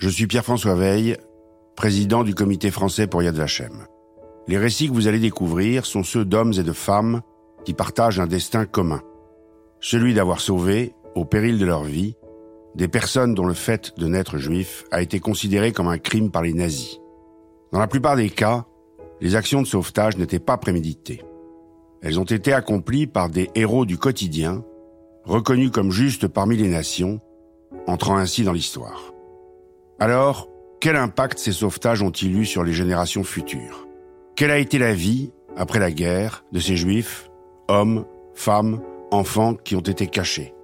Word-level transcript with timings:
Je 0.00 0.08
suis 0.08 0.26
Pierre-François 0.26 0.76
Veille, 0.76 1.18
président 1.76 2.24
du 2.24 2.34
comité 2.34 2.70
français 2.70 3.06
pour 3.06 3.22
Yad 3.22 3.34
Vashem. 3.34 3.84
Les 4.48 4.56
récits 4.56 4.88
que 4.88 4.94
vous 4.94 5.08
allez 5.08 5.18
découvrir 5.18 5.84
sont 5.84 6.02
ceux 6.02 6.24
d'hommes 6.24 6.54
et 6.54 6.62
de 6.62 6.72
femmes 6.72 7.20
qui 7.66 7.74
partagent 7.74 8.18
un 8.18 8.26
destin 8.26 8.64
commun. 8.64 9.02
Celui 9.78 10.14
d'avoir 10.14 10.40
sauvé, 10.40 10.94
au 11.14 11.26
péril 11.26 11.58
de 11.58 11.66
leur 11.66 11.84
vie, 11.84 12.16
des 12.74 12.88
personnes 12.88 13.34
dont 13.34 13.44
le 13.44 13.52
fait 13.52 13.92
de 13.98 14.06
naître 14.06 14.38
juif 14.38 14.86
a 14.90 15.02
été 15.02 15.20
considéré 15.20 15.72
comme 15.72 15.88
un 15.88 15.98
crime 15.98 16.30
par 16.30 16.40
les 16.40 16.54
nazis. 16.54 16.98
Dans 17.70 17.78
la 17.78 17.86
plupart 17.86 18.16
des 18.16 18.30
cas, 18.30 18.64
les 19.20 19.36
actions 19.36 19.60
de 19.60 19.66
sauvetage 19.66 20.16
n'étaient 20.16 20.38
pas 20.38 20.56
préméditées. 20.56 21.22
Elles 22.00 22.18
ont 22.18 22.24
été 22.24 22.54
accomplies 22.54 23.06
par 23.06 23.28
des 23.28 23.50
héros 23.54 23.84
du 23.84 23.98
quotidien, 23.98 24.64
reconnus 25.24 25.70
comme 25.70 25.90
justes 25.90 26.26
parmi 26.26 26.56
les 26.56 26.68
nations, 26.68 27.20
entrant 27.86 28.16
ainsi 28.16 28.44
dans 28.44 28.54
l'histoire. 28.54 29.12
Alors, 30.02 30.48
quel 30.80 30.96
impact 30.96 31.38
ces 31.38 31.52
sauvetages 31.52 32.00
ont-ils 32.00 32.34
eu 32.34 32.46
sur 32.46 32.64
les 32.64 32.72
générations 32.72 33.22
futures? 33.22 33.86
Quelle 34.34 34.50
a 34.50 34.56
été 34.56 34.78
la 34.78 34.94
vie, 34.94 35.30
après 35.58 35.78
la 35.78 35.90
guerre, 35.90 36.42
de 36.52 36.58
ces 36.58 36.74
juifs, 36.74 37.30
hommes, 37.68 38.06
femmes, 38.32 38.80
enfants 39.10 39.52
qui 39.52 39.76
ont 39.76 39.80
été 39.80 40.06
cachés? 40.06 40.54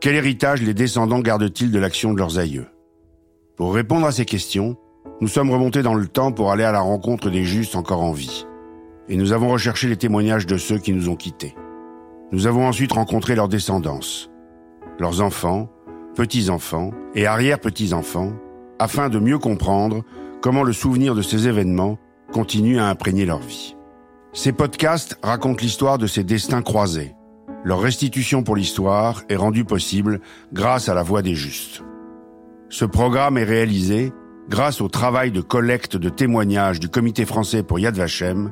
Quel 0.00 0.14
héritage 0.14 0.62
les 0.62 0.72
descendants 0.72 1.18
gardent-ils 1.18 1.72
de 1.72 1.78
l'action 1.80 2.12
de 2.12 2.18
leurs 2.18 2.38
aïeux? 2.38 2.68
Pour 3.56 3.74
répondre 3.74 4.06
à 4.06 4.12
ces 4.12 4.24
questions, 4.24 4.76
nous 5.20 5.26
sommes 5.26 5.50
remontés 5.50 5.82
dans 5.82 5.94
le 5.94 6.06
temps 6.06 6.30
pour 6.30 6.52
aller 6.52 6.62
à 6.62 6.70
la 6.70 6.80
rencontre 6.80 7.28
des 7.28 7.42
justes 7.42 7.74
encore 7.74 8.02
en 8.02 8.12
vie. 8.12 8.46
Et 9.08 9.16
nous 9.16 9.32
avons 9.32 9.48
recherché 9.48 9.88
les 9.88 9.96
témoignages 9.96 10.46
de 10.46 10.56
ceux 10.56 10.78
qui 10.78 10.92
nous 10.92 11.08
ont 11.08 11.16
quittés. 11.16 11.56
Nous 12.30 12.46
avons 12.46 12.68
ensuite 12.68 12.92
rencontré 12.92 13.34
leurs 13.34 13.48
descendants, 13.48 13.98
leurs 15.00 15.22
enfants, 15.22 15.68
petits-enfants 16.14 16.92
et 17.16 17.26
arrière-petits-enfants, 17.26 18.32
afin 18.80 19.10
de 19.10 19.18
mieux 19.18 19.38
comprendre 19.38 20.02
comment 20.40 20.64
le 20.64 20.72
souvenir 20.72 21.14
de 21.14 21.22
ces 21.22 21.46
événements 21.46 21.98
continue 22.32 22.78
à 22.78 22.88
imprégner 22.88 23.26
leur 23.26 23.38
vie. 23.38 23.76
Ces 24.32 24.52
podcasts 24.52 25.18
racontent 25.22 25.62
l'histoire 25.62 25.98
de 25.98 26.06
ces 26.06 26.24
destins 26.24 26.62
croisés. 26.62 27.14
Leur 27.62 27.80
restitution 27.80 28.42
pour 28.42 28.56
l'histoire 28.56 29.22
est 29.28 29.36
rendue 29.36 29.64
possible 29.64 30.20
grâce 30.52 30.88
à 30.88 30.94
la 30.94 31.02
voix 31.02 31.20
des 31.20 31.34
justes. 31.34 31.84
Ce 32.70 32.86
programme 32.86 33.36
est 33.36 33.44
réalisé 33.44 34.12
grâce 34.48 34.80
au 34.80 34.88
travail 34.88 35.30
de 35.30 35.42
collecte 35.42 35.96
de 35.96 36.08
témoignages 36.08 36.80
du 36.80 36.88
Comité 36.88 37.26
français 37.26 37.62
pour 37.62 37.78
Yad 37.78 37.96
Vashem, 37.96 38.50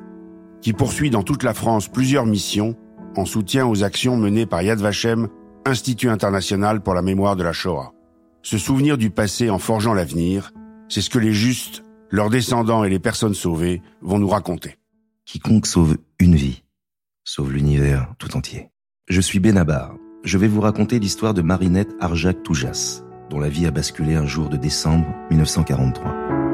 qui 0.61 0.75
poursuit 0.75 1.11
dans 1.11 1.23
toute 1.23 1.43
la 1.43 1.55
France 1.55 1.89
plusieurs 1.89 2.27
missions 2.27 2.77
en 3.17 3.25
soutien 3.25 3.67
aux 3.67 3.83
actions 3.83 4.17
menées 4.17 4.47
par 4.47 4.63
Yad 4.63 4.79
Vashem, 4.79 5.29
Institut 5.65 6.09
international 6.09 6.81
pour 6.81 6.95
la 6.95 7.03
mémoire 7.03 7.37
de 7.37 7.43
la 7.43 7.53
Shoah. 7.53 7.93
Se 8.43 8.57
souvenir 8.57 8.99
du 8.99 9.11
passé 9.11 9.51
en 9.51 9.59
forgeant 9.59 9.95
l'avenir, 9.95 10.53
c'est 10.89 11.01
ce 11.01 11.11
que 11.11 11.19
les 11.19 11.33
justes, 11.33 11.83
leurs 12.11 12.31
descendants 12.31 12.85
et 12.85 12.91
les 12.91 12.99
personnes 12.99 13.35
sauvées 13.35 13.83
vont 14.01 14.19
nous 14.19 14.29
raconter. 14.29 14.79
Quiconque 15.27 15.67
sauve 15.67 15.99
une 16.19 16.37
vie, 16.37 16.63
sauve 17.25 17.53
l'univers 17.53 18.15
tout 18.19 18.37
entier. 18.37 18.71
Je 19.09 19.21
suis 19.21 19.41
Benabar. 19.41 19.95
Je 20.25 20.39
vais 20.39 20.49
vous 20.49 20.61
raconter 20.61 20.99
l'histoire 20.99 21.35
de 21.35 21.43
Marinette 21.43 21.95
Arjak 22.01 22.43
Toujas, 22.43 23.03
dont 23.31 23.39
la 23.39 23.49
vie 23.49 23.67
a 23.67 23.71
basculé 23.71 24.15
un 24.15 24.27
jour 24.27 24.49
de 24.49 24.57
décembre 24.57 25.07
1943. 25.31 26.48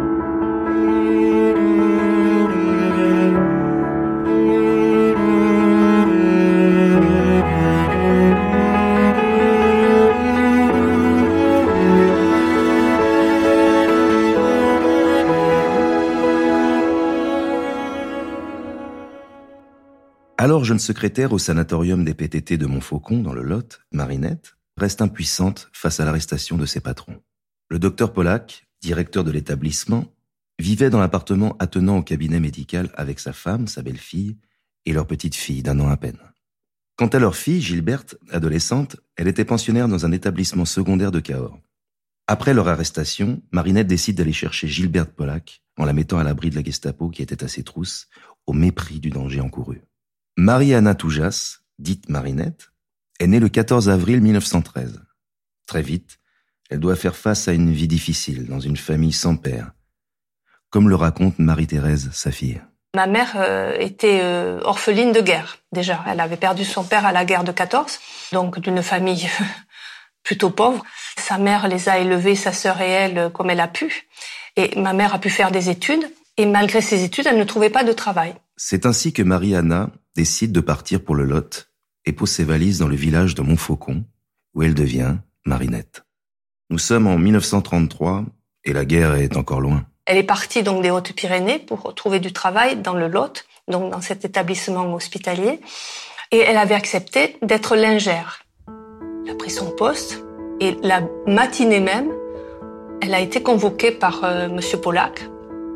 Jeune 20.64 20.78
secrétaire 20.78 21.32
au 21.34 21.38
sanatorium 21.38 22.04
des 22.04 22.14
PTT 22.14 22.56
de 22.56 22.64
Montfaucon, 22.64 23.18
dans 23.18 23.34
le 23.34 23.42
Lot, 23.42 23.82
Marinette, 23.92 24.56
reste 24.78 25.02
impuissante 25.02 25.68
face 25.74 26.00
à 26.00 26.06
l'arrestation 26.06 26.56
de 26.56 26.64
ses 26.64 26.80
patrons. 26.80 27.20
Le 27.68 27.78
docteur 27.78 28.14
Pollack, 28.14 28.66
directeur 28.80 29.24
de 29.24 29.30
l'établissement, 29.30 30.06
vivait 30.58 30.88
dans 30.88 31.00
l'appartement 31.00 31.54
attenant 31.58 31.98
au 31.98 32.02
cabinet 32.02 32.40
médical 32.40 32.90
avec 32.94 33.20
sa 33.20 33.34
femme, 33.34 33.66
sa 33.66 33.82
belle-fille 33.82 34.38
et 34.86 34.94
leur 34.94 35.06
petite 35.06 35.34
fille 35.34 35.62
d'un 35.62 35.80
an 35.80 35.88
à 35.90 35.98
peine. 35.98 36.18
Quant 36.96 37.08
à 37.08 37.18
leur 37.18 37.36
fille, 37.36 37.60
Gilberte, 37.60 38.16
adolescente, 38.30 38.96
elle 39.16 39.28
était 39.28 39.44
pensionnaire 39.44 39.88
dans 39.88 40.06
un 40.06 40.12
établissement 40.12 40.64
secondaire 40.64 41.12
de 41.12 41.20
Cahors. 41.20 41.58
Après 42.26 42.54
leur 42.54 42.68
arrestation, 42.68 43.42
Marinette 43.52 43.86
décide 43.86 44.16
d'aller 44.16 44.32
chercher 44.32 44.66
Gilberte 44.66 45.12
Pollack 45.12 45.62
en 45.76 45.84
la 45.84 45.92
mettant 45.92 46.18
à 46.18 46.24
l'abri 46.24 46.48
de 46.48 46.54
la 46.54 46.64
Gestapo 46.64 47.10
qui 47.10 47.20
était 47.20 47.44
à 47.44 47.48
ses 47.48 47.64
trousses, 47.64 48.08
au 48.46 48.54
mépris 48.54 48.98
du 48.98 49.10
danger 49.10 49.40
encouru. 49.40 49.82
Mariana 50.36 50.96
Toujas, 50.96 51.58
dite 51.78 52.08
Marinette, 52.08 52.72
est 53.20 53.28
née 53.28 53.38
le 53.38 53.48
14 53.48 53.88
avril 53.88 54.20
1913. 54.20 55.00
Très 55.66 55.80
vite, 55.80 56.18
elle 56.70 56.80
doit 56.80 56.96
faire 56.96 57.14
face 57.14 57.46
à 57.46 57.52
une 57.52 57.70
vie 57.70 57.86
difficile 57.86 58.46
dans 58.46 58.58
une 58.58 58.76
famille 58.76 59.12
sans 59.12 59.36
père, 59.36 59.70
comme 60.70 60.88
le 60.88 60.96
raconte 60.96 61.38
Marie-Thérèse, 61.38 62.10
sa 62.12 62.32
fille. 62.32 62.60
Ma 62.96 63.06
mère 63.06 63.34
euh, 63.36 63.76
était 63.78 64.20
euh, 64.24 64.60
orpheline 64.64 65.12
de 65.12 65.20
guerre, 65.20 65.58
déjà. 65.70 66.02
Elle 66.08 66.18
avait 66.18 66.36
perdu 66.36 66.64
son 66.64 66.82
père 66.82 67.06
à 67.06 67.12
la 67.12 67.24
guerre 67.24 67.44
de 67.44 67.52
14, 67.52 68.00
donc 68.32 68.58
d'une 68.58 68.82
famille 68.82 69.28
plutôt 70.24 70.50
pauvre. 70.50 70.84
Sa 71.16 71.38
mère 71.38 71.68
les 71.68 71.88
a 71.88 71.98
élevés, 71.98 72.34
sa 72.34 72.52
sœur 72.52 72.80
et 72.80 72.90
elle, 72.90 73.30
comme 73.32 73.50
elle 73.50 73.60
a 73.60 73.68
pu. 73.68 74.08
Et 74.56 74.78
ma 74.80 74.94
mère 74.94 75.14
a 75.14 75.20
pu 75.20 75.30
faire 75.30 75.52
des 75.52 75.70
études. 75.70 76.10
Et 76.36 76.46
malgré 76.46 76.80
ses 76.80 77.04
études, 77.04 77.28
elle 77.28 77.38
ne 77.38 77.44
trouvait 77.44 77.70
pas 77.70 77.84
de 77.84 77.92
travail. 77.92 78.34
C'est 78.56 78.86
ainsi 78.86 79.12
que 79.12 79.22
Mariana 79.22 79.90
décide 80.14 80.52
de 80.52 80.60
partir 80.60 81.02
pour 81.02 81.14
le 81.14 81.24
Lot 81.24 81.70
et 82.04 82.12
pose 82.12 82.30
ses 82.30 82.44
valises 82.44 82.78
dans 82.78 82.88
le 82.88 82.94
village 82.94 83.34
de 83.34 83.42
Montfaucon, 83.42 84.04
où 84.54 84.62
elle 84.62 84.74
devient 84.74 85.16
Marinette. 85.44 86.04
Nous 86.70 86.78
sommes 86.78 87.06
en 87.06 87.18
1933 87.18 88.24
et 88.64 88.72
la 88.72 88.84
guerre 88.84 89.14
est 89.14 89.36
encore 89.36 89.60
loin. 89.60 89.84
Elle 90.06 90.18
est 90.18 90.22
partie 90.22 90.62
donc 90.62 90.82
des 90.82 90.90
Hautes-Pyrénées 90.90 91.58
pour 91.58 91.94
trouver 91.94 92.20
du 92.20 92.32
travail 92.32 92.76
dans 92.76 92.94
le 92.94 93.08
Lot, 93.08 93.44
donc 93.68 93.90
dans 93.90 94.00
cet 94.00 94.24
établissement 94.24 94.92
hospitalier, 94.94 95.60
et 96.30 96.38
elle 96.38 96.56
avait 96.56 96.74
accepté 96.74 97.36
d'être 97.42 97.74
lingère. 97.74 98.44
Elle 99.24 99.32
a 99.32 99.34
pris 99.34 99.50
son 99.50 99.70
poste 99.70 100.22
et 100.60 100.76
la 100.82 101.02
matinée 101.26 101.80
même, 101.80 102.12
elle 103.00 103.14
a 103.14 103.20
été 103.20 103.42
convoquée 103.42 103.90
par 103.90 104.24
euh, 104.24 104.48
Monsieur 104.48 104.78
Pollack, 104.78 105.28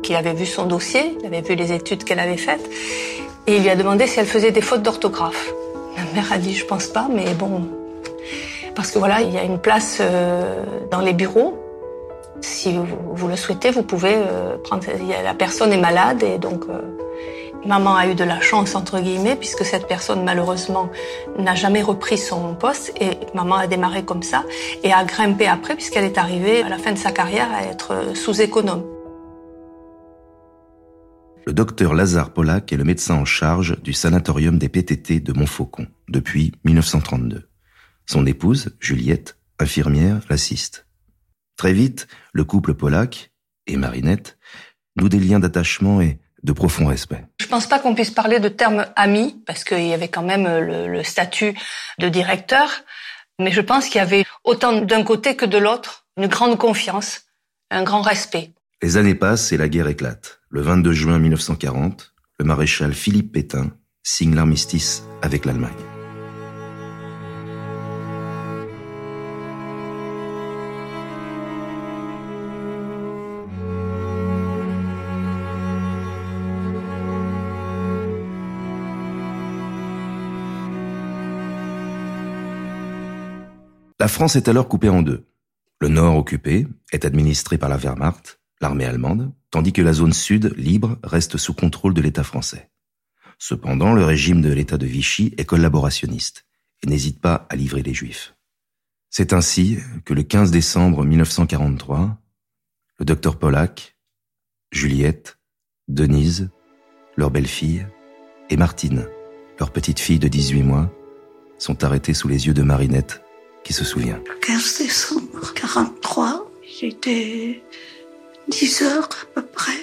qui 0.03 0.15
avait 0.15 0.33
vu 0.33 0.45
son 0.45 0.65
dossier, 0.65 1.17
il 1.19 1.25
avait 1.25 1.41
vu 1.41 1.55
les 1.55 1.71
études 1.71 2.03
qu'elle 2.03 2.19
avait 2.19 2.37
faites, 2.37 2.69
et 3.47 3.55
il 3.55 3.63
lui 3.63 3.69
a 3.69 3.75
demandé 3.75 4.07
si 4.07 4.19
elle 4.19 4.25
faisait 4.25 4.51
des 4.51 4.61
fautes 4.61 4.83
d'orthographe. 4.83 5.51
Ma 5.97 6.21
mère 6.21 6.31
a 6.31 6.37
dit 6.37 6.53
je 6.53 6.65
pense 6.65 6.87
pas, 6.87 7.07
mais 7.11 7.33
bon, 7.33 7.67
parce 8.79 8.91
que 8.91 8.99
voilà, 8.99 9.19
il 9.19 9.33
y 9.33 9.37
a 9.37 9.43
une 9.43 9.59
place 9.59 9.97
euh, 9.99 10.63
dans 10.89 11.01
les 11.01 11.11
bureaux. 11.11 11.57
Si 12.39 12.73
vous, 13.13 13.27
le 13.27 13.35
souhaitez, 13.35 13.71
vous 13.71 13.83
pouvez 13.83 14.15
euh, 14.15 14.55
prendre. 14.63 14.85
La 15.21 15.33
personne 15.33 15.73
est 15.73 15.77
malade 15.77 16.23
et 16.23 16.37
donc 16.37 16.63
euh, 16.69 16.79
maman 17.65 17.97
a 17.97 18.07
eu 18.07 18.15
de 18.15 18.23
la 18.23 18.39
chance 18.39 18.75
entre 18.75 18.99
guillemets 18.99 19.35
puisque 19.35 19.65
cette 19.65 19.85
personne 19.85 20.23
malheureusement 20.23 20.87
n'a 21.37 21.55
jamais 21.55 21.81
repris 21.81 22.17
son 22.17 22.53
poste 22.53 22.93
et 23.01 23.17
maman 23.33 23.55
a 23.55 23.67
démarré 23.67 24.03
comme 24.03 24.23
ça 24.23 24.45
et 24.83 24.93
a 24.93 25.03
grimpé 25.03 25.47
après 25.47 25.75
puisqu'elle 25.75 26.05
est 26.05 26.17
arrivée 26.17 26.63
à 26.63 26.69
la 26.69 26.77
fin 26.77 26.93
de 26.93 26.97
sa 26.97 27.11
carrière 27.11 27.49
à 27.53 27.65
être 27.65 28.15
sous-économe. 28.15 28.83
Le 31.45 31.53
docteur 31.53 31.93
Lazare 31.93 32.31
Pollack 32.33 32.71
est 32.73 32.77
le 32.77 32.83
médecin 32.83 33.15
en 33.15 33.25
charge 33.25 33.81
du 33.81 33.93
sanatorium 33.93 34.57
des 34.57 34.69
PTT 34.69 35.19
de 35.19 35.33
Montfaucon 35.33 35.87
depuis 36.07 36.51
1932. 36.63 37.49
Son 38.05 38.25
épouse, 38.25 38.75
Juliette, 38.79 39.37
infirmière, 39.59 40.19
l'assiste. 40.29 40.87
Très 41.57 41.73
vite, 41.73 42.07
le 42.33 42.43
couple 42.43 42.73
Pollack 42.73 43.31
et 43.67 43.77
Marinette 43.77 44.37
nouent 44.95 45.09
des 45.09 45.19
liens 45.19 45.39
d'attachement 45.39 46.01
et 46.01 46.19
de 46.43 46.51
profond 46.53 46.85
respect. 46.85 47.25
Je 47.41 47.47
pense 47.47 47.67
pas 47.67 47.79
qu'on 47.79 47.95
puisse 47.95 48.11
parler 48.11 48.39
de 48.39 48.49
terme 48.49 48.85
ami, 48.95 49.43
parce 49.45 49.63
qu'il 49.63 49.85
y 49.85 49.93
avait 49.93 50.07
quand 50.07 50.23
même 50.23 50.45
le, 50.45 50.87
le 50.87 51.03
statut 51.03 51.53
de 51.99 52.09
directeur, 52.09 52.69
mais 53.39 53.51
je 53.51 53.61
pense 53.61 53.85
qu'il 53.87 53.97
y 53.97 53.99
avait 53.99 54.25
autant 54.43 54.81
d'un 54.81 55.03
côté 55.03 55.35
que 55.35 55.45
de 55.45 55.57
l'autre 55.57 56.05
une 56.17 56.27
grande 56.27 56.57
confiance, 56.57 57.21
un 57.71 57.83
grand 57.83 58.01
respect. 58.01 58.53
Les 58.81 58.95
années 58.95 59.15
passent 59.15 59.51
et 59.51 59.57
la 59.57 59.67
guerre 59.67 59.89
éclate. 59.89 60.39
Le 60.49 60.61
22 60.61 60.93
juin 60.93 61.19
1940, 61.19 62.13
le 62.39 62.45
maréchal 62.45 62.93
Philippe 62.93 63.33
Pétain 63.33 63.71
signe 64.03 64.35
l'armistice 64.35 65.03
avec 65.21 65.43
l'Allemagne. 65.43 65.73
La 83.99 84.07
France 84.07 84.37
est 84.37 84.47
alors 84.47 84.69
coupée 84.69 84.87
en 84.87 85.01
deux. 85.01 85.25
Le 85.81 85.89
nord 85.89 86.15
occupé 86.15 86.65
est 86.93 87.03
administré 87.03 87.57
par 87.57 87.67
la 87.67 87.75
Wehrmacht, 87.75 88.38
l'armée 88.61 88.85
allemande, 88.85 89.33
tandis 89.51 89.73
que 89.73 89.81
la 89.81 89.93
zone 89.93 90.13
sud, 90.13 90.53
libre, 90.57 90.97
reste 91.03 91.37
sous 91.37 91.53
contrôle 91.53 91.93
de 91.93 92.01
l'État 92.01 92.23
français. 92.23 92.69
Cependant, 93.37 93.93
le 93.93 94.03
régime 94.03 94.41
de 94.41 94.51
l'État 94.51 94.77
de 94.77 94.85
Vichy 94.85 95.33
est 95.37 95.45
collaborationniste 95.45 96.45
et 96.83 96.87
n'hésite 96.87 97.19
pas 97.19 97.47
à 97.49 97.55
livrer 97.55 97.81
les 97.81 97.93
Juifs. 97.93 98.35
C'est 99.09 99.33
ainsi 99.33 99.77
que 100.05 100.13
le 100.13 100.23
15 100.23 100.51
décembre 100.51 101.03
1943, 101.03 102.17
le 102.99 103.05
docteur 103.05 103.39
Pollack, 103.39 103.97
Juliette, 104.71 105.39
Denise, 105.87 106.49
leur 107.15 107.31
belle-fille, 107.31 107.87
et 108.49 108.57
Martine, 108.57 109.07
leur 109.59 109.71
petite 109.71 109.99
fille 109.99 110.19
de 110.19 110.27
18 110.27 110.63
mois, 110.63 110.93
sont 111.57 111.83
arrêtés 111.83 112.13
sous 112.13 112.27
les 112.27 112.47
yeux 112.47 112.53
de 112.53 112.61
Marinette, 112.61 113.21
qui 113.63 113.73
se 113.73 113.83
souvient. 113.83 114.21
Le 114.27 114.39
15 114.39 114.77
décembre 114.79 115.53
43, 115.53 116.51
j'étais 116.79 117.63
10 118.49 118.81
heures 118.81 119.09
à 119.09 119.25
peu 119.35 119.41
près. 119.43 119.79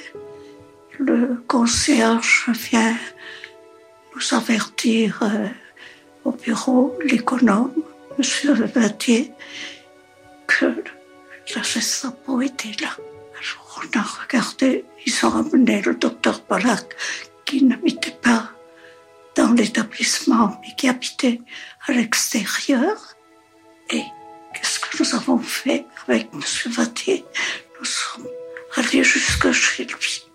Le 0.98 1.36
concierge 1.46 2.46
vient 2.48 2.96
nous 4.14 4.34
avertir 4.34 5.20
euh, 5.22 5.48
au 6.24 6.32
bureau, 6.32 6.98
l'économe, 7.04 7.72
Monsieur 8.18 8.54
Vatier, 8.54 9.30
que 10.46 10.82
la 11.54 11.62
Gestapo 11.62 12.40
était 12.40 12.72
là. 12.80 12.96
Alors 13.34 13.80
on 13.94 13.98
a 13.98 14.02
regardé, 14.02 14.84
ils 15.04 15.26
ont 15.26 15.34
amené 15.34 15.82
le 15.82 15.94
docteur 15.94 16.40
Pollack, 16.42 16.96
qui 17.44 17.62
n'habitait 17.62 18.18
pas 18.20 18.50
dans 19.36 19.52
l'établissement, 19.52 20.60
mais 20.62 20.74
qui 20.76 20.88
habitait 20.88 21.40
à 21.86 21.92
l'extérieur. 21.92 22.96
Et 23.90 24.02
qu'est-ce 24.54 24.80
que 24.80 25.02
nous 25.02 25.14
avons 25.14 25.38
fait 25.38 25.86
avec 26.08 26.30
M. 26.32 26.40
Vatier 26.72 27.24
Nous 27.78 27.86
allés 28.76 29.05
jusque 29.05 29.50
chez 29.52 29.84
lui. 29.84 30.26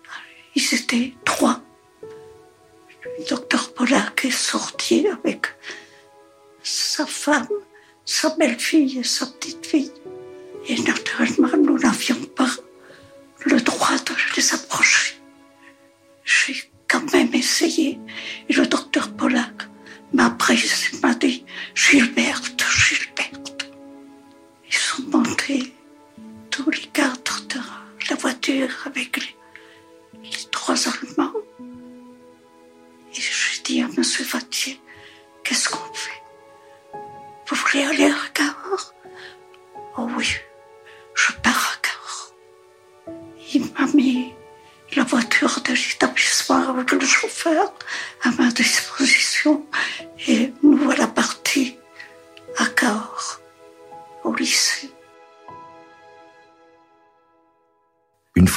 Ils 0.54 0.74
étaient 0.74 1.14
trois. 1.24 1.60
Le 2.02 3.28
docteur 3.28 3.72
Pollack 3.74 4.24
est 4.24 4.30
sorti 4.30 5.06
avec 5.06 5.46
sa 6.62 7.06
femme, 7.06 7.48
sa 8.04 8.30
belle-fille 8.30 8.98
et 8.98 9.04
sa 9.04 9.26
petite-fille. 9.26 9.92
Et 10.68 10.80
naturellement, 10.82 11.56
nous 11.56 11.78
n'avions 11.78 12.22
pas 12.36 12.50
le 13.44 13.60
droit 13.60 13.96
de 13.96 14.14
les 14.36 14.54
approcher. 14.54 15.21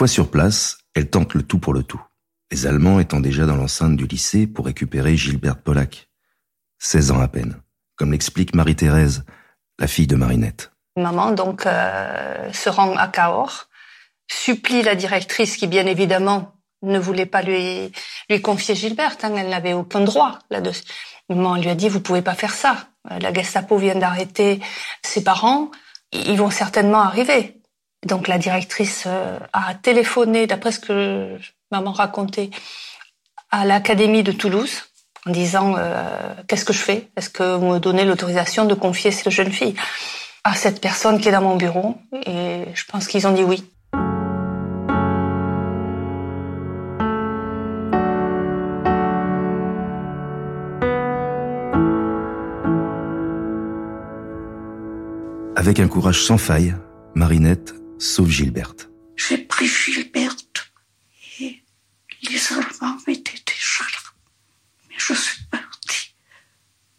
Sur 0.08 0.30
place, 0.30 0.80
elle 0.94 1.10
tente 1.10 1.34
le 1.34 1.44
tout 1.44 1.60
pour 1.60 1.74
le 1.74 1.84
tout. 1.84 2.02
Les 2.52 2.68
Allemands 2.68 3.00
étant 3.00 3.20
déjà 3.20 3.46
dans 3.46 3.56
l'enceinte 3.56 3.96
du 3.96 4.06
lycée 4.06 4.48
pour 4.48 4.66
récupérer 4.66 5.18
Gilberte 5.18 5.62
Pollack. 5.62 6.10
16 6.80 7.12
ans 7.12 7.22
à 7.22 7.28
peine, 7.28 7.62
comme 7.96 8.12
l'explique 8.12 8.56
Marie-Thérèse, 8.56 9.26
la 9.80 9.88
fille 9.88 10.08
de 10.08 10.16
Marinette. 10.16 10.72
Maman 10.98 11.32
donc 11.32 11.66
euh, 11.66 12.52
se 12.54 12.70
rend 12.70 12.96
à 12.96 13.08
Cahors 13.08 13.68
supplie 14.28 14.82
la 14.82 14.96
directrice 14.96 15.58
qui, 15.58 15.68
bien 15.68 15.86
évidemment, 15.86 16.54
ne 16.82 17.00
voulait 17.00 17.26
pas 17.26 17.42
lui, 17.42 17.92
confier 18.42 18.76
Gilberte. 18.76 19.24
Hein, 19.24 19.34
elle 19.38 19.50
n'avait 19.50 19.74
aucun 19.74 20.02
droit 20.02 20.40
là-dessus. 20.50 20.84
Maman 21.30 21.56
lui 21.56 21.70
a 21.70 21.76
dit, 21.76 21.90
vous 21.90 22.02
pouvez 22.02 22.22
pas 22.22 22.36
faire 22.36 22.54
ça. 22.54 22.88
Euh, 23.12 23.20
la 23.20 23.34
Gestapo 23.34 23.78
vient 23.78 23.96
d'arrêter 23.96 24.60
ses 25.04 25.24
parents. 25.24 25.72
Ils 26.12 26.38
vont 26.38 26.52
certainement 26.52 27.02
arriver. 27.02 27.62
Donc 28.06 28.28
la 28.28 28.38
directrice 28.38 29.06
euh, 29.08 29.40
a 29.52 29.74
téléphoné, 29.74 30.46
d'après 30.46 30.72
ce 30.72 30.80
que 30.80 31.38
maman 31.72 31.92
racontait, 31.92 32.52
à 33.52 33.66
l'académie 33.66 34.24
de 34.24 34.32
Toulouse 34.32 34.84
en 35.26 35.32
disant 35.32 35.76
euh, 35.78 36.04
qu'est-ce 36.48 36.66
que 36.66 36.74
je 36.74 36.78
fais? 36.78 37.10
Est-ce 37.18 37.32
que 37.32 37.56
vous 37.56 37.66
me 37.66 37.80
donnez 37.80 38.06
l'autorisation 38.06 38.66
de 38.66 38.76
confier 38.76 39.10
cette 39.12 39.32
jeune 39.32 39.52
fille 39.52 39.76
à 40.44 40.54
cette 40.54 40.82
personne 40.82 41.20
qui 41.20 41.30
est 41.30 41.32
dans 41.32 41.42
mon 41.42 41.56
bureau? 41.56 41.98
Et 42.28 42.66
je 42.76 42.86
pense 42.86 43.08
qu'ils 43.08 43.26
ont 43.28 43.32
dit 43.32 43.44
oui. 43.44 43.64
Avec 55.56 55.80
un 55.80 55.88
courage 55.88 56.22
sans 56.22 56.38
faille, 56.38 56.76
Marinette 57.16 57.74
sauve 58.00 58.30
Gilberte. 58.30 58.90
J'ai 59.16 59.38
pris 59.38 59.68
Gilberte 59.68 60.72
et 61.40 61.64
les 62.24 62.54
Allemands 62.54 62.98
m'étaient 63.08 63.44
déjà 63.46 63.84
là. 63.84 64.12
Mais 64.90 64.96
je 64.98 65.14
suis 65.14 65.44
partie 65.46 66.16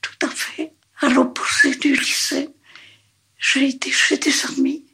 tout 0.00 0.26
à 0.26 0.28
fait 0.28 0.72
à 1.00 1.08
l'opposé 1.08 1.74
du 1.74 1.94
lycée. 1.94 2.48
J'ai 3.38 3.68
été 3.68 3.90
chez 3.90 4.18
des 4.18 4.46
amis 4.46 4.86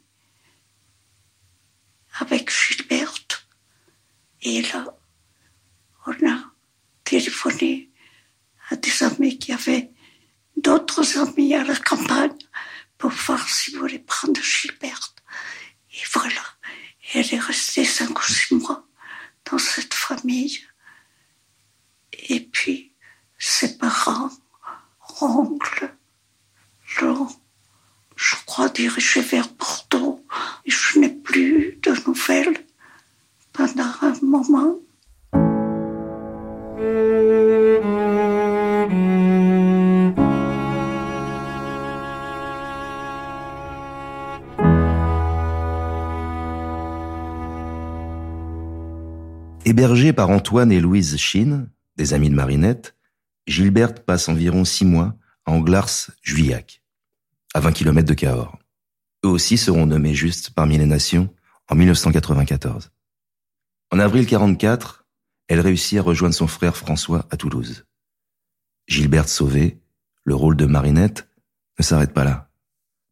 avec 2.19 2.51
Gilberte. 2.51 3.47
Et 4.41 4.61
là, 4.61 4.85
on 6.05 6.29
a 6.29 6.51
téléphoné 7.03 7.89
à 8.69 8.75
des 8.75 9.03
amis 9.03 9.39
qui 9.39 9.53
avaient 9.53 9.91
d'autres 10.57 11.17
amis 11.17 11.53
à 11.53 11.63
la 11.63 11.75
campagne 11.75 12.37
pour 12.97 13.11
voir 13.11 13.47
si 13.47 13.71
vous 13.71 13.79
voulez 13.79 13.99
prendre 13.99 14.41
Gilberte. 14.41 15.23
Et 15.93 16.03
voilà, 16.11 16.41
elle 17.13 17.33
est 17.33 17.39
restée 17.39 17.85
cinq 17.85 18.19
ou 18.19 18.23
six 18.23 18.55
mois 18.55 18.85
dans 19.49 19.59
cette 19.59 19.93
famille. 19.93 20.59
Et 22.29 22.39
puis, 22.39 22.93
ses 23.37 23.77
parents, 23.77 24.31
oncles, 25.21 25.93
l'ont, 27.01 27.27
je 28.15 28.35
crois, 28.45 28.69
dirigé 28.69 29.21
vers 29.21 29.47
Bordeaux. 29.49 30.25
Et 30.65 30.71
je 30.71 30.99
n'ai 30.99 31.09
plus 31.09 31.79
de 31.81 31.91
nouvelles 32.07 32.65
pendant 33.51 33.93
un 34.01 34.13
moment. 34.21 34.79
Hébergée 49.73 50.13
par 50.13 50.29
Antoine 50.29 50.71
et 50.71 50.79
Louise 50.79 51.17
Chine, 51.17 51.67
des 51.95 52.13
amis 52.13 52.29
de 52.29 52.35
Marinette, 52.35 52.95
Gilberte 53.47 54.01
passe 54.01 54.29
environ 54.29 54.65
six 54.65 54.85
mois 54.85 55.15
à 55.45 55.51
Anglars-Juillac, 55.51 56.83
à 57.55 57.59
20 57.59 57.71
km 57.71 58.07
de 58.07 58.13
Cahors. 58.13 58.59
Eux 59.25 59.29
aussi 59.29 59.57
seront 59.57 59.87
nommés 59.87 60.13
juste 60.13 60.51
parmi 60.51 60.77
les 60.77 60.85
nations 60.85 61.33
en 61.69 61.73
1994. 61.73 62.91
En 63.91 63.97
avril 63.97 64.27
44, 64.27 65.07
elle 65.47 65.59
réussit 65.59 65.97
à 65.97 66.03
rejoindre 66.03 66.35
son 66.35 66.45
frère 66.45 66.77
François 66.77 67.25
à 67.31 67.37
Toulouse. 67.37 67.83
Gilberte 68.87 69.29
sauvée, 69.29 69.79
le 70.23 70.35
rôle 70.35 70.55
de 70.55 70.67
Marinette 70.67 71.27
ne 71.79 71.83
s'arrête 71.83 72.13
pas 72.13 72.23
là. 72.23 72.51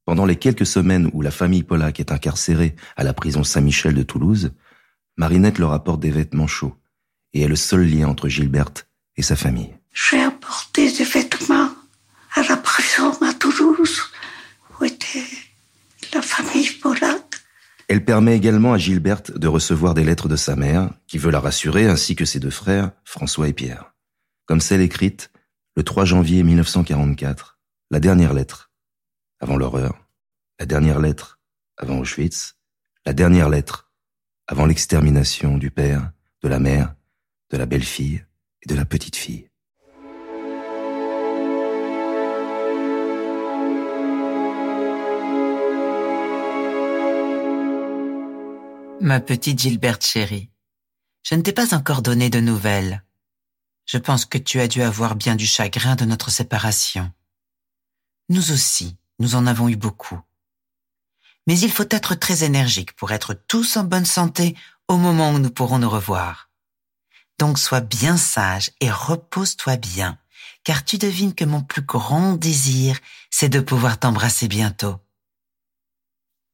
Pendant 0.06 0.28
les 0.28 0.36
quelques 0.36 0.68
semaines 0.68 1.10
où 1.14 1.24
la 1.24 1.32
famille 1.32 1.64
Pollack 1.64 2.00
est 2.00 2.12
incarcérée 2.12 2.76
à 2.98 3.04
la 3.04 3.16
prison 3.16 3.44
Saint-Michel 3.44 3.96
de 3.96 4.04
Toulouse, 4.04 4.52
Marinette 5.22 5.60
leur 5.60 5.72
apporte 5.72 6.00
des 6.00 6.10
vêtements 6.10 6.48
chauds 6.48 6.76
et 7.34 7.44
est 7.44 7.48
le 7.48 7.56
seul 7.56 7.88
lien 7.88 8.08
entre 8.08 8.28
Gilberte 8.28 8.88
et 9.16 9.22
sa 9.22 9.36
famille. 9.36 9.70
J'ai 9.94 10.20
apporté 10.20 10.92
des 10.92 11.04
vêtements 11.04 11.70
à 12.34 12.42
la 12.50 12.58
prison 12.58 13.12
à 13.22 13.32
Toulouse 13.36 14.02
où 14.80 14.84
était 14.84 15.28
la 16.12 16.24
famille 16.24 16.72
Pollack. 16.82 17.36
Elle 17.88 18.04
permet 18.04 18.36
également 18.36 18.74
à 18.74 18.80
Gilberte 18.80 19.32
de 19.38 19.48
recevoir 19.48 19.94
des 19.94 20.04
lettres 20.04 20.28
de 20.28 20.36
sa 20.36 20.56
mère, 20.56 20.90
qui 21.06 21.20
veut 21.20 21.30
la 21.30 21.40
rassurer, 21.40 21.86
ainsi 21.86 22.16
que 22.16 22.26
ses 22.26 22.40
deux 22.40 22.50
frères, 22.50 22.90
François 23.04 23.48
et 23.48 23.54
Pierre. 23.54 23.94
Comme 24.48 24.60
celle 24.60 24.82
écrite 24.82 25.30
le 25.76 25.84
3 25.84 26.04
janvier 26.04 26.42
1944, 26.42 27.60
la 27.92 28.00
dernière 28.00 28.34
lettre, 28.34 28.72
avant 29.40 29.58
l'horreur, 29.58 30.04
la 30.60 30.66
dernière 30.66 31.00
lettre 31.00 31.40
avant 31.78 32.00
Auschwitz, 32.00 32.56
la 33.06 33.14
dernière 33.14 33.50
lettre 33.50 33.91
avant 34.52 34.66
l'extermination 34.66 35.58
du 35.58 35.72
père, 35.72 36.12
de 36.44 36.50
la 36.50 36.60
mère, 36.60 36.94
de 37.52 37.58
la 37.58 37.66
belle-fille 37.66 38.26
et 38.62 38.68
de 38.68 38.76
la 38.76 38.84
petite-fille. 38.84 39.48
Ma 49.00 49.22
petite 49.22 49.58
Gilberte 49.58 50.06
chérie, 50.06 50.50
je 51.24 51.36
ne 51.36 51.42
t'ai 51.42 51.54
pas 51.54 51.74
encore 51.74 52.02
donné 52.02 52.30
de 52.30 52.42
nouvelles. 52.42 53.06
Je 53.86 53.98
pense 53.98 54.26
que 54.26 54.38
tu 54.38 54.60
as 54.60 54.68
dû 54.68 54.82
avoir 54.82 55.16
bien 55.16 55.38
du 55.38 55.46
chagrin 55.46 55.96
de 55.96 56.04
notre 56.04 56.30
séparation. 56.30 57.10
Nous 58.28 58.52
aussi, 58.52 58.98
nous 59.18 59.36
en 59.36 59.48
avons 59.48 59.70
eu 59.70 59.78
beaucoup. 59.78 60.20
Mais 61.48 61.60
il 61.60 61.72
faut 61.72 61.88
être 61.90 62.16
très 62.16 62.44
énergique 62.44 62.94
pour 62.94 63.12
être 63.12 63.34
tous 63.34 63.78
en 63.78 63.84
bonne 63.84 64.06
santé 64.06 64.56
au 64.88 64.98
moment 64.98 65.32
où 65.32 65.40
nous 65.40 65.50
pourrons 65.50 65.80
nous 65.80 65.90
revoir. 65.90 66.50
Donc 67.40 67.58
sois 67.58 67.82
bien 67.82 68.18
sage 68.18 68.72
et 68.82 68.92
repose-toi 68.92 69.78
bien, 69.78 70.20
car 70.64 70.86
tu 70.86 70.98
devines 70.98 71.34
que 71.34 71.46
mon 71.46 71.62
plus 71.62 71.82
grand 71.82 72.34
désir, 72.34 73.00
c'est 73.32 73.50
de 73.50 73.60
pouvoir 73.60 73.98
t'embrasser 73.98 74.48
bientôt. 74.48 75.00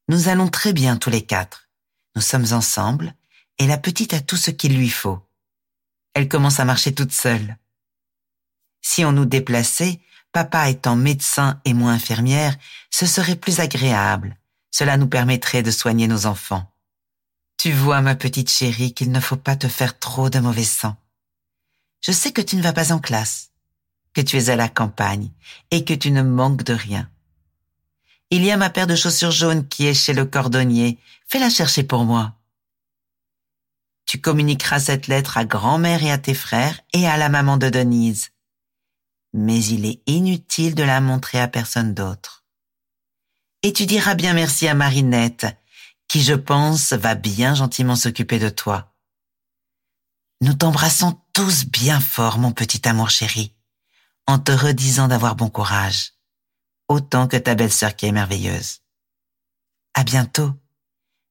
Nous 0.08 0.28
allons 0.28 0.48
très 0.48 0.72
bien 0.72 0.96
tous 0.96 1.10
les 1.10 1.22
quatre. 1.22 1.68
Nous 2.16 2.22
sommes 2.22 2.52
ensemble 2.52 3.14
et 3.58 3.66
la 3.66 3.76
petite 3.76 4.14
a 4.14 4.20
tout 4.20 4.36
ce 4.36 4.50
qu'il 4.50 4.76
lui 4.76 4.88
faut. 4.88 5.20
Elle 6.14 6.28
commence 6.28 6.58
à 6.58 6.64
marcher 6.64 6.94
toute 6.94 7.12
seule. 7.12 7.58
Si 8.80 9.04
on 9.04 9.12
nous 9.12 9.26
déplaçait, 9.26 10.00
papa 10.32 10.70
étant 10.70 10.96
médecin 10.96 11.60
et 11.66 11.74
moi 11.74 11.90
infirmière, 11.90 12.56
ce 12.90 13.04
serait 13.04 13.36
plus 13.36 13.60
agréable. 13.60 14.37
Cela 14.70 14.96
nous 14.96 15.08
permettrait 15.08 15.62
de 15.62 15.70
soigner 15.70 16.08
nos 16.08 16.26
enfants. 16.26 16.70
Tu 17.56 17.72
vois, 17.72 18.00
ma 18.00 18.14
petite 18.14 18.50
chérie, 18.50 18.94
qu'il 18.94 19.10
ne 19.10 19.20
faut 19.20 19.36
pas 19.36 19.56
te 19.56 19.68
faire 19.68 19.98
trop 19.98 20.30
de 20.30 20.38
mauvais 20.38 20.64
sang. 20.64 20.96
Je 22.00 22.12
sais 22.12 22.32
que 22.32 22.40
tu 22.42 22.56
ne 22.56 22.62
vas 22.62 22.72
pas 22.72 22.92
en 22.92 23.00
classe, 23.00 23.50
que 24.14 24.20
tu 24.20 24.36
es 24.36 24.50
à 24.50 24.56
la 24.56 24.68
campagne 24.68 25.30
et 25.70 25.84
que 25.84 25.94
tu 25.94 26.10
ne 26.10 26.22
manques 26.22 26.62
de 26.62 26.74
rien. 26.74 27.10
Il 28.30 28.44
y 28.44 28.50
a 28.50 28.56
ma 28.56 28.70
paire 28.70 28.86
de 28.86 28.94
chaussures 28.94 29.30
jaunes 29.30 29.66
qui 29.66 29.86
est 29.86 29.94
chez 29.94 30.12
le 30.12 30.24
cordonnier. 30.24 30.98
Fais-la 31.26 31.50
chercher 31.50 31.82
pour 31.82 32.04
moi. 32.04 32.34
Tu 34.04 34.20
communiqueras 34.20 34.80
cette 34.80 35.06
lettre 35.06 35.36
à 35.38 35.44
grand-mère 35.44 36.02
et 36.02 36.10
à 36.10 36.18
tes 36.18 36.34
frères 36.34 36.80
et 36.92 37.06
à 37.06 37.16
la 37.16 37.28
maman 37.28 37.56
de 37.56 37.68
Denise. 37.68 38.30
Mais 39.32 39.62
il 39.64 39.84
est 39.84 40.00
inutile 40.06 40.74
de 40.74 40.82
la 40.82 41.00
montrer 41.00 41.40
à 41.40 41.48
personne 41.48 41.94
d'autre. 41.94 42.37
Et 43.62 43.72
tu 43.72 43.86
diras 43.86 44.14
bien 44.14 44.34
merci 44.34 44.68
à 44.68 44.74
Marinette, 44.74 45.46
qui 46.06 46.22
je 46.22 46.34
pense 46.34 46.92
va 46.92 47.14
bien 47.14 47.54
gentiment 47.54 47.96
s'occuper 47.96 48.38
de 48.38 48.48
toi. 48.48 48.94
Nous 50.40 50.54
t'embrassons 50.54 51.20
tous 51.32 51.64
bien 51.66 52.00
fort, 52.00 52.38
mon 52.38 52.52
petit 52.52 52.86
amour 52.88 53.10
chéri, 53.10 53.54
en 54.26 54.38
te 54.38 54.52
redisant 54.52 55.08
d'avoir 55.08 55.34
bon 55.34 55.50
courage 55.50 56.12
autant 56.88 57.28
que 57.28 57.36
ta 57.36 57.54
belle-sœur 57.54 57.94
qui 57.94 58.06
est 58.06 58.12
merveilleuse. 58.12 58.80
À 59.94 60.04
bientôt. 60.04 60.52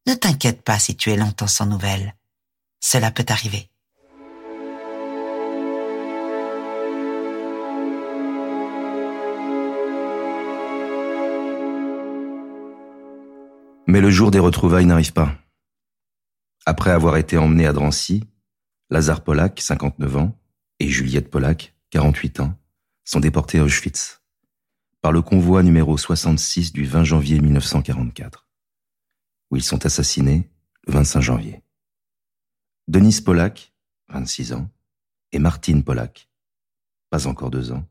Ne 0.06 0.14
t'inquiète 0.14 0.64
pas 0.64 0.80
si 0.80 0.96
tu 0.96 1.12
es 1.12 1.18
longtemps 1.18 1.48
sans 1.48 1.66
nouvelles. 1.66 2.16
Cela 2.80 3.12
peut 3.12 3.26
arriver. 3.28 3.70
Mais 13.90 14.02
le 14.02 14.10
jour 14.10 14.32
des 14.32 14.40
retrouvailles 14.40 14.86
n'arrive 14.86 15.14
pas. 15.14 15.34
Après 16.66 16.92
avoir 16.92 17.16
été 17.16 17.38
emmenés 17.38 17.66
à 17.66 17.72
Drancy, 17.72 18.26
Lazare 18.90 19.24
Polak, 19.24 19.62
59 19.62 20.18
ans, 20.18 20.38
et 20.80 20.90
Juliette 20.90 21.32
Polak, 21.32 21.74
48 21.92 22.42
ans, 22.42 22.60
sont 23.06 23.22
déportés 23.22 23.60
à 23.60 23.64
Auschwitz 23.64 24.22
par 25.02 25.14
le 25.14 25.22
convoi 25.22 25.64
numéro 25.64 25.98
66 25.98 26.74
du 26.74 26.84
20 26.84 27.06
janvier 27.06 27.40
1944, 27.40 28.46
où 29.52 29.56
ils 29.56 29.64
sont 29.64 29.86
assassinés 29.86 30.50
le 30.86 30.92
25 30.92 31.22
janvier. 31.22 31.64
Denise 32.90 33.22
Polak, 33.22 33.74
26 34.10 34.52
ans, 34.52 34.70
et 35.32 35.40
Martine 35.40 35.86
Polak, 35.86 36.30
pas 37.10 37.26
encore 37.26 37.52
deux 37.52 37.72
ans, 37.72 37.88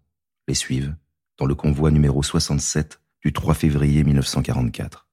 les 0.47 0.55
suivent 0.55 0.95
dans 1.39 1.47
le 1.47 1.55
convoi 1.55 1.91
numéro 1.91 2.23
67 2.23 3.01
du 3.23 3.33
3 3.33 3.55
février 3.55 4.05
1944. 4.05 5.06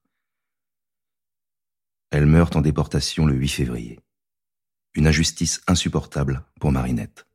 Elles 2.16 2.26
meurent 2.26 2.54
en 2.54 2.60
déportation 2.60 3.26
le 3.26 3.34
8 3.34 3.48
février. 3.48 3.98
Une 4.94 5.08
injustice 5.08 5.60
insupportable 5.66 6.44
pour 6.60 6.70
Marinette. 6.70 7.26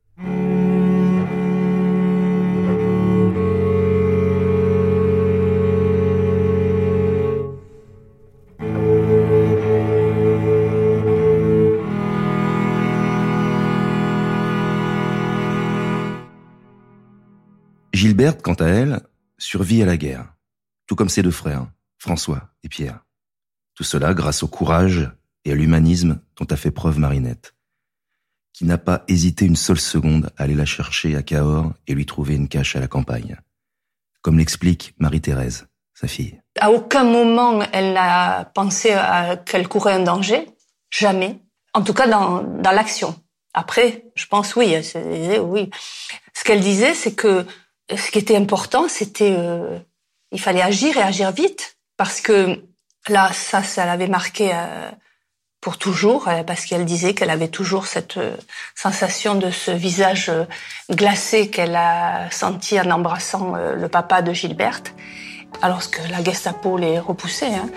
Gilberte, 17.92 18.40
quant 18.40 18.54
à 18.54 18.64
elle, 18.64 19.02
survit 19.36 19.82
à 19.82 19.84
la 19.84 19.98
guerre, 19.98 20.32
tout 20.86 20.96
comme 20.96 21.10
ses 21.10 21.20
deux 21.20 21.30
frères, 21.30 21.70
François 21.98 22.54
et 22.62 22.70
Pierre. 22.70 23.04
Tout 23.80 23.84
cela 23.84 24.12
grâce 24.12 24.42
au 24.42 24.46
courage 24.46 25.10
et 25.46 25.52
à 25.52 25.54
l'humanisme 25.54 26.20
dont 26.36 26.44
a 26.50 26.56
fait 26.56 26.70
preuve 26.70 26.98
Marinette, 26.98 27.54
qui 28.52 28.66
n'a 28.66 28.76
pas 28.76 29.04
hésité 29.08 29.46
une 29.46 29.56
seule 29.56 29.80
seconde 29.80 30.28
à 30.36 30.42
aller 30.42 30.54
la 30.54 30.66
chercher 30.66 31.16
à 31.16 31.22
Cahors 31.22 31.72
et 31.86 31.94
lui 31.94 32.04
trouver 32.04 32.34
une 32.34 32.46
cache 32.46 32.76
à 32.76 32.80
la 32.80 32.88
campagne, 32.88 33.38
comme 34.20 34.36
l'explique 34.36 34.92
Marie-Thérèse, 34.98 35.66
sa 35.94 36.08
fille. 36.08 36.42
À 36.58 36.70
aucun 36.70 37.04
moment 37.04 37.62
elle 37.72 37.94
n'a 37.94 38.44
pensé 38.54 38.94
qu'elle 39.46 39.66
courait 39.66 39.94
un 39.94 40.04
danger, 40.04 40.46
jamais. 40.90 41.38
En 41.72 41.80
tout 41.80 41.94
cas 41.94 42.06
dans, 42.06 42.42
l'action. 42.60 43.18
Après, 43.54 44.04
je 44.14 44.26
pense 44.26 44.56
oui, 44.56 44.76
oui. 45.42 45.70
Ce 46.34 46.44
qu'elle 46.44 46.60
disait, 46.60 46.92
c'est 46.92 47.14
que 47.14 47.46
ce 47.88 48.10
qui 48.10 48.18
était 48.18 48.36
important, 48.36 48.88
c'était 48.88 49.34
euh, 49.38 49.78
il 50.32 50.38
fallait 50.38 50.60
agir 50.60 50.98
et 50.98 51.02
agir 51.02 51.32
vite 51.32 51.78
parce 51.96 52.20
que 52.20 52.62
là, 53.08 53.30
ça, 53.32 53.62
ça 53.62 53.86
l'avait 53.86 54.08
marqué 54.08 54.50
euh, 54.52 54.90
pour 55.60 55.78
toujours 55.78 56.28
euh, 56.28 56.42
parce 56.42 56.64
qu'elle 56.64 56.84
disait 56.84 57.14
qu'elle 57.14 57.30
avait 57.30 57.48
toujours 57.48 57.86
cette 57.86 58.18
sensation 58.74 59.34
de 59.34 59.50
ce 59.50 59.70
visage 59.70 60.30
glacé 60.90 61.48
qu'elle 61.50 61.76
a 61.76 62.30
senti 62.30 62.80
en 62.80 62.90
embrassant 62.90 63.54
le 63.54 63.88
papa 63.88 64.22
de 64.22 64.32
Gilberte. 64.32 64.94
Alors 65.62 65.90
que 65.90 66.00
la 66.10 66.22
Gestapo 66.22 66.78
les 66.78 66.98
repoussait, 66.98 67.54
hein, 67.54 67.68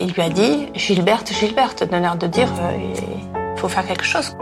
il 0.00 0.12
lui 0.12 0.22
a 0.22 0.30
dit 0.30 0.68
Gilberte, 0.74 1.32
Gilberte, 1.32 1.82
d'un 1.82 2.02
air 2.04 2.16
de 2.16 2.28
dire 2.28 2.48
il 2.78 3.60
faut 3.60 3.68
faire 3.68 3.86
quelque 3.86 4.04
chose. 4.04 4.36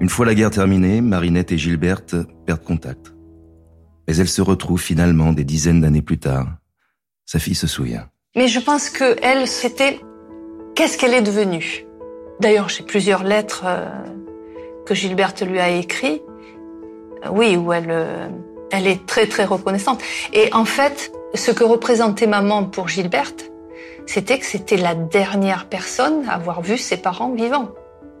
Une 0.00 0.08
fois 0.08 0.26
la 0.26 0.34
guerre 0.34 0.50
terminée, 0.50 1.00
Marinette 1.00 1.50
et 1.50 1.58
Gilberte 1.58 2.14
perdent 2.46 2.62
contact. 2.62 3.17
Mais 4.08 4.16
elles 4.16 4.28
se 4.28 4.40
retrouvent 4.40 4.80
finalement 4.80 5.34
des 5.34 5.44
dizaines 5.44 5.82
d'années 5.82 6.00
plus 6.00 6.18
tard. 6.18 6.46
Sa 7.26 7.38
fille 7.38 7.54
se 7.54 7.66
souvient. 7.66 8.08
Mais 8.36 8.48
je 8.48 8.58
pense 8.58 8.88
que 8.88 9.16
elle, 9.22 9.46
c'était 9.46 10.00
qu'est-ce 10.74 10.96
qu'elle 10.96 11.12
est 11.12 11.22
devenue? 11.22 11.84
D'ailleurs, 12.40 12.70
j'ai 12.70 12.84
plusieurs 12.84 13.22
lettres 13.22 13.64
euh, 13.66 13.86
que 14.86 14.94
Gilberte 14.94 15.42
lui 15.42 15.60
a 15.60 15.68
écrites. 15.68 16.22
Euh, 17.26 17.28
oui, 17.32 17.56
où 17.56 17.70
elle, 17.70 17.90
euh, 17.90 18.28
elle 18.70 18.86
est 18.86 19.04
très 19.04 19.26
très 19.26 19.44
reconnaissante. 19.44 20.00
Et 20.32 20.54
en 20.54 20.64
fait, 20.64 21.12
ce 21.34 21.50
que 21.50 21.64
représentait 21.64 22.26
maman 22.26 22.64
pour 22.64 22.88
Gilberte, 22.88 23.50
c'était 24.06 24.38
que 24.38 24.46
c'était 24.46 24.78
la 24.78 24.94
dernière 24.94 25.66
personne 25.66 26.26
à 26.28 26.34
avoir 26.34 26.62
vu 26.62 26.78
ses 26.78 26.96
parents 26.96 27.32
vivants. 27.32 27.68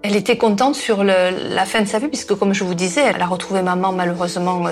Elle 0.02 0.16
était 0.16 0.36
contente 0.36 0.74
sur 0.74 1.02
la 1.02 1.64
fin 1.64 1.80
de 1.80 1.86
sa 1.86 1.98
vie, 1.98 2.08
puisque 2.08 2.34
comme 2.34 2.52
je 2.52 2.62
vous 2.62 2.74
disais, 2.74 3.00
elle 3.00 3.20
a 3.20 3.26
retrouvé 3.26 3.62
maman 3.62 3.92
malheureusement 3.92 4.64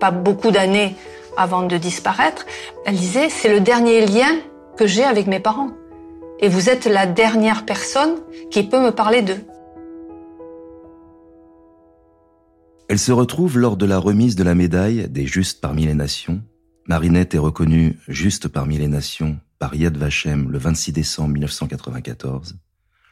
pas 0.00 0.10
beaucoup 0.10 0.50
d'années 0.50 0.96
avant 1.36 1.62
de 1.62 1.76
disparaître. 1.76 2.46
Elle 2.84 2.96
disait, 2.96 3.28
c'est 3.28 3.52
le 3.52 3.60
dernier 3.60 4.04
lien 4.06 4.40
que 4.76 4.86
j'ai 4.86 5.04
avec 5.04 5.26
mes 5.26 5.38
parents. 5.38 5.70
Et 6.40 6.48
vous 6.48 6.68
êtes 6.70 6.86
la 6.86 7.06
dernière 7.06 7.64
personne 7.66 8.16
qui 8.50 8.62
peut 8.62 8.82
me 8.82 8.90
parler 8.90 9.22
d'eux. 9.22 9.44
Elle 12.88 12.98
se 12.98 13.12
retrouve 13.12 13.58
lors 13.58 13.76
de 13.76 13.86
la 13.86 13.98
remise 13.98 14.34
de 14.34 14.42
la 14.42 14.56
médaille 14.56 15.08
des 15.08 15.26
Justes 15.26 15.60
parmi 15.60 15.86
les 15.86 15.94
nations. 15.94 16.42
Marinette 16.88 17.34
est 17.34 17.38
reconnue 17.38 17.98
juste 18.08 18.48
parmi 18.48 18.78
les 18.78 18.88
nations 18.88 19.38
par 19.60 19.76
Yad 19.76 19.96
Vashem 19.96 20.50
le 20.50 20.58
26 20.58 20.92
décembre 20.92 21.34
1994. 21.34 22.56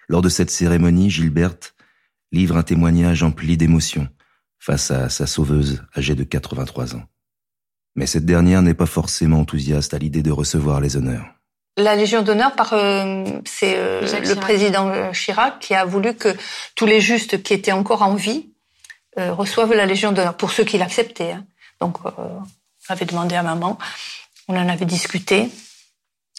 Lors 0.09 0.23
de 0.23 0.29
cette 0.29 0.51
cérémonie, 0.51 1.11
Gilberte 1.11 1.77
livre 2.33 2.57
un 2.57 2.63
témoignage 2.63 3.23
empli 3.23 3.57
d'émotion 3.57 4.09
face 4.59 4.91
à 4.91 5.09
sa 5.09 5.27
sauveuse 5.27 5.83
âgée 5.97 6.15
de 6.15 6.25
83 6.25 6.97
ans. 6.97 7.03
Mais 7.95 8.07
cette 8.07 8.27
dernière 8.27 8.63
n'est 8.63 8.75
pas 8.75 8.87
forcément 8.87 9.41
enthousiaste 9.41 9.95
à 9.95 9.99
l'idée 9.99 10.23
de 10.23 10.31
recevoir 10.31 10.81
les 10.81 10.97
honneurs. 10.97 11.27
La 11.77 11.95
Légion 11.95 12.23
d'honneur, 12.23 12.55
par 12.57 12.73
euh, 12.73 13.25
c'est 13.45 13.77
euh, 13.77 14.01
le 14.01 14.35
président 14.35 15.13
Chirac 15.13 15.61
qui 15.61 15.75
a 15.75 15.85
voulu 15.85 16.15
que 16.15 16.37
tous 16.75 16.87
les 16.87 17.01
justes 17.01 17.43
qui 17.43 17.55
étaient 17.55 17.73
encore 17.73 18.03
en 18.03 18.15
vie 18.15 18.51
euh, 19.17 19.33
reçoivent 19.33 19.75
la 19.75 19.87
Légion 19.87 20.13
d'honneur, 20.13 20.37
pour 20.37 20.51
ceux 20.51 20.65
qui 20.65 20.77
l'acceptaient. 20.77 21.33
Hein. 21.33 21.45
Donc, 21.81 21.99
j'avais 22.89 23.05
demandé 23.05 23.37
à 23.37 23.45
maman, 23.45 23.79
on 24.49 24.57
en 24.57 24.69
avait 24.69 24.87
discuté. 24.87 25.49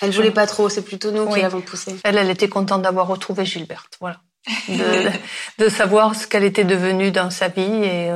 Elle 0.02 0.12
voulait 0.12 0.32
pas 0.32 0.48
trop, 0.48 0.68
c'est 0.68 0.82
plutôt 0.82 1.12
nous 1.12 1.28
qui 1.30 1.42
l'avons 1.42 1.62
poussée. 1.62 1.96
Elle, 2.04 2.18
elle 2.18 2.30
était 2.30 2.50
contente 2.50 2.82
d'avoir 2.82 3.08
retrouvé 3.08 3.46
Gilberte, 3.46 3.98
voilà. 4.02 4.20
De, 5.58 5.70
savoir 5.70 6.16
ce 6.16 6.26
qu'elle 6.26 6.44
était 6.44 6.64
devenue 6.64 7.12
dans 7.12 7.30
sa 7.30 7.50
vie 7.50 7.62
et, 7.62 8.10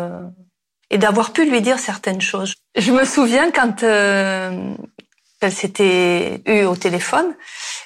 et 0.89 0.97
d'avoir 0.97 1.33
pu 1.33 1.45
lui 1.45 1.61
dire 1.61 1.77
certaines 1.77 2.21
choses. 2.21 2.55
Je 2.75 2.91
me 2.91 3.03
souviens 3.05 3.51
quand 3.51 3.83
elle 3.83 5.51
s'était 5.51 6.41
eue 6.47 6.63
au 6.63 6.75
téléphone, 6.75 7.35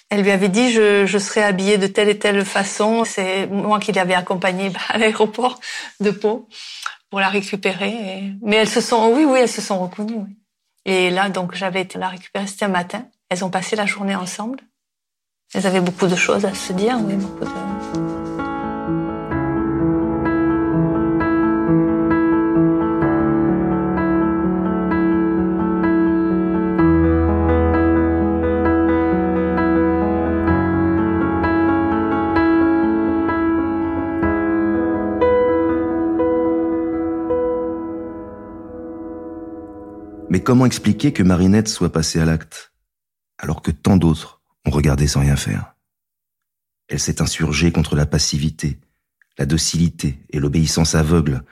elle 0.10 0.22
lui 0.22 0.32
avait 0.32 0.50
dit 0.50 0.72
je, 0.72 1.06
je 1.06 1.18
serai 1.18 1.44
habillée 1.44 1.78
de 1.78 1.88
telle 1.88 2.10
et 2.10 2.18
telle 2.18 2.46
façon. 2.46 3.04
C'est 3.04 3.48
moi 3.48 3.80
qui 3.80 3.92
l'avais 3.92 4.14
accompagnée 4.14 4.72
à 4.90 4.98
l'aéroport 4.98 5.60
de 6.00 6.12
Pau 6.12 6.48
pour 7.10 7.20
la 7.20 7.30
récupérer. 7.30 8.34
Mais 8.42 8.58
elles 8.58 8.70
se 8.70 8.82
sont, 8.82 9.12
oui, 9.14 9.26
oui, 9.26 9.40
elles 9.42 9.50
se 9.50 9.62
sont 9.62 9.80
reconnues. 9.80 10.38
Et 10.86 11.10
là, 11.10 11.30
donc, 11.30 11.54
j'avais 11.54 11.82
été 11.82 12.00
la 12.00 12.08
récupérer. 12.08 12.48
C'était 12.48 12.66
un 12.66 12.70
matin. 12.70 13.06
Elles 13.30 13.44
ont 13.44 13.50
passé 13.50 13.76
la 13.76 13.86
journée 13.86 14.16
ensemble. 14.16 14.60
Elles 15.54 15.68
avaient 15.68 15.82
beaucoup 15.82 16.08
de 16.08 16.16
choses 16.16 16.46
à 16.46 16.54
se 16.54 16.72
dire. 16.74 16.98
Comment 40.44 40.66
expliquer 40.66 41.14
que 41.14 41.24
Marinette 41.24 41.68
soit 41.68 41.92
passée 41.92 42.20
à 42.20 42.26
l'acte, 42.26 42.72
alors 43.38 43.62
que 43.62 43.72
tant 43.72 43.98
d'autres 43.98 44.42
ont 44.66 44.72
regardé 44.72 45.08
sans 45.08 45.22
rien 45.22 45.36
faire? 45.36 45.76
Elle 46.88 47.00
s'est 47.00 47.22
insurgée 47.22 47.72
contre 47.72 47.96
la 47.96 48.06
passivité, 48.06 48.80
la 49.38 49.46
docilité 49.46 50.20
et 50.30 50.40
l'obéissance 50.40 50.96
aveugle 50.96 51.44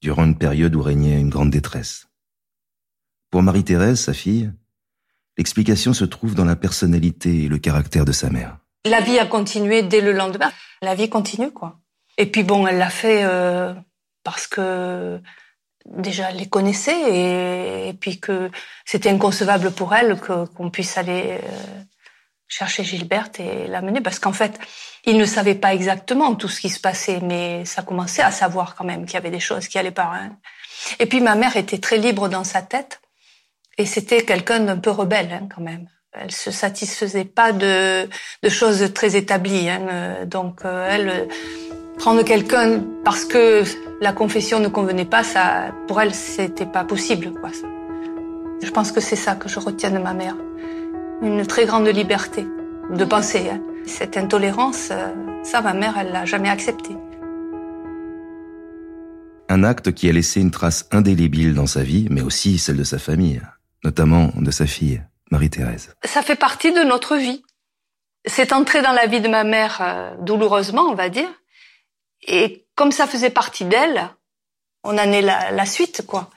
durant 0.00 0.24
une 0.24 0.38
période 0.38 0.74
où 0.76 0.82
régnait 0.82 1.20
une 1.20 1.30
grande 1.30 1.50
détresse. 1.50 2.08
Pour 3.30 3.42
Marie-Thérèse, 3.42 4.00
sa 4.00 4.14
fille, 4.14 4.52
l'explication 5.36 5.92
se 5.92 6.04
trouve 6.04 6.34
dans 6.34 6.44
la 6.44 6.56
personnalité 6.56 7.44
et 7.44 7.48
le 7.48 7.58
caractère 7.58 8.04
de 8.04 8.12
sa 8.12 8.30
mère. 8.30 8.58
La 8.84 9.00
vie 9.00 9.18
a 9.18 9.26
continué 9.26 9.82
dès 9.82 10.00
le 10.00 10.12
lendemain. 10.12 10.52
La 10.82 10.94
vie 10.94 11.08
continue, 11.08 11.50
quoi. 11.50 11.80
Et 12.18 12.26
puis 12.26 12.44
bon, 12.44 12.66
elle 12.66 12.78
l'a 12.78 12.90
fait 12.90 13.24
euh, 13.24 13.74
parce 14.22 14.46
que 14.46 15.20
déjà 15.88 16.30
les 16.30 16.46
connaissait 16.46 17.88
et, 17.88 17.92
puis 17.94 18.18
que 18.20 18.50
c'était 18.84 19.10
inconcevable 19.10 19.70
pour 19.70 19.94
elle 19.94 20.18
qu'on 20.20 20.70
puisse 20.70 20.98
aller 20.98 21.38
euh, 21.42 21.82
chercher 22.48 22.84
Gilberte 22.84 23.40
et 23.40 23.66
l'amener 23.66 24.00
parce 24.00 24.18
qu'en 24.18 24.32
fait, 24.32 24.58
il 25.04 25.16
ne 25.16 25.24
savait 25.24 25.54
pas 25.54 25.74
exactement 25.74 26.34
tout 26.34 26.48
ce 26.48 26.60
qui 26.60 26.68
se 26.68 26.80
passait, 26.80 27.20
mais 27.20 27.64
ça 27.64 27.82
commençait 27.82 28.22
à 28.22 28.30
savoir 28.30 28.74
quand 28.74 28.84
même 28.84 29.06
qu'il 29.06 29.14
y 29.14 29.18
avait 29.18 29.30
des 29.30 29.40
choses 29.40 29.68
qui 29.68 29.78
allaient 29.78 29.90
pas. 29.90 30.12
Hein. 30.14 30.36
Et 30.98 31.06
puis 31.06 31.20
ma 31.20 31.34
mère 31.34 31.56
était 31.56 31.78
très 31.78 31.98
libre 31.98 32.28
dans 32.28 32.44
sa 32.44 32.62
tête 32.62 33.00
et 33.78 33.86
c'était 33.86 34.24
quelqu'un 34.24 34.60
d'un 34.60 34.78
peu 34.78 34.90
rebelle 34.90 35.32
hein, 35.32 35.48
quand 35.54 35.62
même. 35.62 35.88
Elle 36.18 36.32
se 36.32 36.50
satisfaisait 36.50 37.26
pas 37.26 37.52
de, 37.52 38.08
de 38.42 38.48
choses 38.48 38.92
très 38.94 39.16
établies, 39.16 39.68
hein, 39.68 40.24
donc 40.24 40.64
euh, 40.64 40.88
elle 40.90 41.28
prendre 41.96 42.22
quelqu'un 42.22 42.82
parce 43.04 43.24
que 43.24 43.62
la 44.00 44.12
confession 44.12 44.60
ne 44.60 44.68
convenait 44.68 45.04
pas, 45.04 45.24
ça, 45.24 45.72
pour 45.88 46.00
elle, 46.00 46.14
c'était 46.14 46.66
pas 46.66 46.84
possible. 46.84 47.32
Quoi. 47.40 47.50
Je 48.62 48.70
pense 48.70 48.92
que 48.92 49.00
c'est 49.00 49.16
ça 49.16 49.34
que 49.34 49.48
je 49.48 49.58
retiens 49.58 49.90
de 49.90 49.98
ma 49.98 50.14
mère. 50.14 50.36
Une 51.22 51.46
très 51.46 51.66
grande 51.66 51.86
liberté 51.86 52.46
de 52.90 53.04
penser. 53.04 53.48
Hein. 53.50 53.60
Cette 53.86 54.16
intolérance, 54.16 54.88
euh, 54.90 55.12
ça, 55.42 55.62
ma 55.62 55.72
mère, 55.72 55.94
elle 55.98 56.12
l'a 56.12 56.24
jamais 56.24 56.48
accepté. 56.48 56.96
Un 59.48 59.62
acte 59.62 59.92
qui 59.92 60.08
a 60.08 60.12
laissé 60.12 60.40
une 60.40 60.50
trace 60.50 60.88
indélébile 60.90 61.54
dans 61.54 61.66
sa 61.66 61.82
vie, 61.82 62.08
mais 62.10 62.20
aussi 62.20 62.58
celle 62.58 62.76
de 62.76 62.84
sa 62.84 62.98
famille, 62.98 63.40
notamment 63.84 64.32
de 64.36 64.50
sa 64.50 64.66
fille, 64.66 65.02
Marie-Thérèse. 65.30 65.94
Ça 66.04 66.22
fait 66.22 66.36
partie 66.36 66.72
de 66.72 66.80
notre 66.80 67.16
vie. 67.16 67.42
C'est 68.26 68.52
entré 68.52 68.82
dans 68.82 68.92
la 68.92 69.06
vie 69.06 69.20
de 69.20 69.28
ma 69.28 69.44
mère 69.44 69.78
euh, 69.80 70.10
douloureusement, 70.20 70.82
on 70.82 70.94
va 70.94 71.08
dire. 71.08 71.28
Et 72.26 72.66
comme 72.74 72.92
ça 72.92 73.06
faisait 73.06 73.30
partie 73.30 73.64
d'elle, 73.64 74.10
on 74.84 74.98
en 74.98 75.12
est 75.12 75.22
la, 75.22 75.66
suite, 75.66 76.04
quoi. 76.06 76.30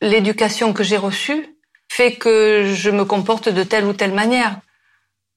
L'éducation 0.00 0.72
que 0.72 0.84
j'ai 0.84 0.96
reçue 0.96 1.56
fait 1.90 2.14
que 2.14 2.72
je 2.74 2.90
me 2.90 3.04
comporte 3.04 3.48
de 3.48 3.62
telle 3.62 3.84
ou 3.84 3.92
telle 3.92 4.12
manière. 4.12 4.60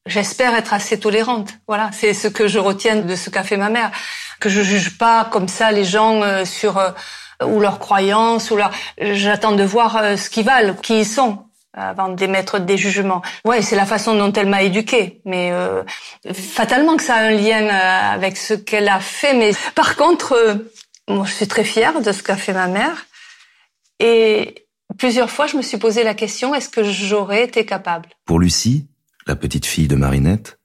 J'espère 0.06 0.56
être 0.56 0.74
assez 0.74 1.00
tolérante. 1.00 1.50
Voilà, 1.68 1.92
c'est 1.92 2.14
ce 2.14 2.28
que 2.28 2.48
je 2.48 2.60
retiens 2.60 2.98
de 2.98 3.16
ce 3.16 3.30
qu'a 3.30 3.44
fait 3.44 3.58
ma 3.58 3.70
mère. 3.70 3.92
Que 4.40 4.50
je 4.50 4.62
juge 4.62 4.98
pas 4.98 5.26
comme 5.26 5.48
ça 5.48 5.72
les 5.72 5.86
gens 5.86 6.22
euh, 6.24 6.46
sur 6.46 6.78
euh, 6.78 6.92
ou 7.46 7.60
leurs 7.60 7.80
croyances 7.80 8.52
ou 8.52 8.56
leur. 8.56 8.72
J'attends 9.00 9.54
de 9.54 9.64
voir 9.64 9.98
euh, 9.98 10.18
ce 10.18 10.30
qu'ils 10.30 10.46
valent, 10.46 10.74
qui 10.76 11.00
ils 11.00 11.06
sont 11.06 11.46
avant 11.74 12.10
d'émettre 12.10 12.60
des 12.60 12.78
jugements. 12.78 13.22
Ouais, 13.46 13.62
c'est 13.62 13.76
la 13.76 13.86
façon 13.86 14.16
dont 14.16 14.32
elle 14.34 14.48
m'a 14.50 14.64
éduquée, 14.64 15.22
mais 15.26 15.52
euh, 15.52 15.84
fatalement 16.34 16.98
que 16.98 17.04
ça 17.04 17.16
a 17.16 17.24
un 17.24 17.32
lien 17.32 17.64
euh, 17.64 18.14
avec 18.14 18.38
ce 18.38 18.54
qu'elle 18.54 18.90
a 18.90 19.00
fait. 19.00 19.34
Mais 19.34 19.52
par 19.76 19.96
contre, 19.96 20.34
euh, 20.34 20.56
moi, 21.08 21.26
je 21.26 21.34
suis 21.34 21.48
très 21.48 21.64
fière 21.64 22.02
de 22.02 22.12
ce 22.12 22.24
qu'a 22.24 22.36
fait 22.36 22.54
ma 22.54 22.68
mère, 22.68 23.06
et 24.00 24.68
plusieurs 24.98 25.30
fois, 25.30 25.48
je 25.48 25.56
me 25.56 25.62
suis 25.62 25.78
posé 25.78 26.04
la 26.04 26.14
question 26.14 26.54
est-ce 26.56 26.70
que 26.70 26.84
j'aurais 26.84 27.44
été 27.44 27.66
capable? 27.66 28.10
Pour 28.26 28.40
Lucie, 28.40 28.88
la 29.28 29.36
petite 29.36 29.66
fille 29.66 29.88
de 29.88 29.96
Marinette, 29.96 30.60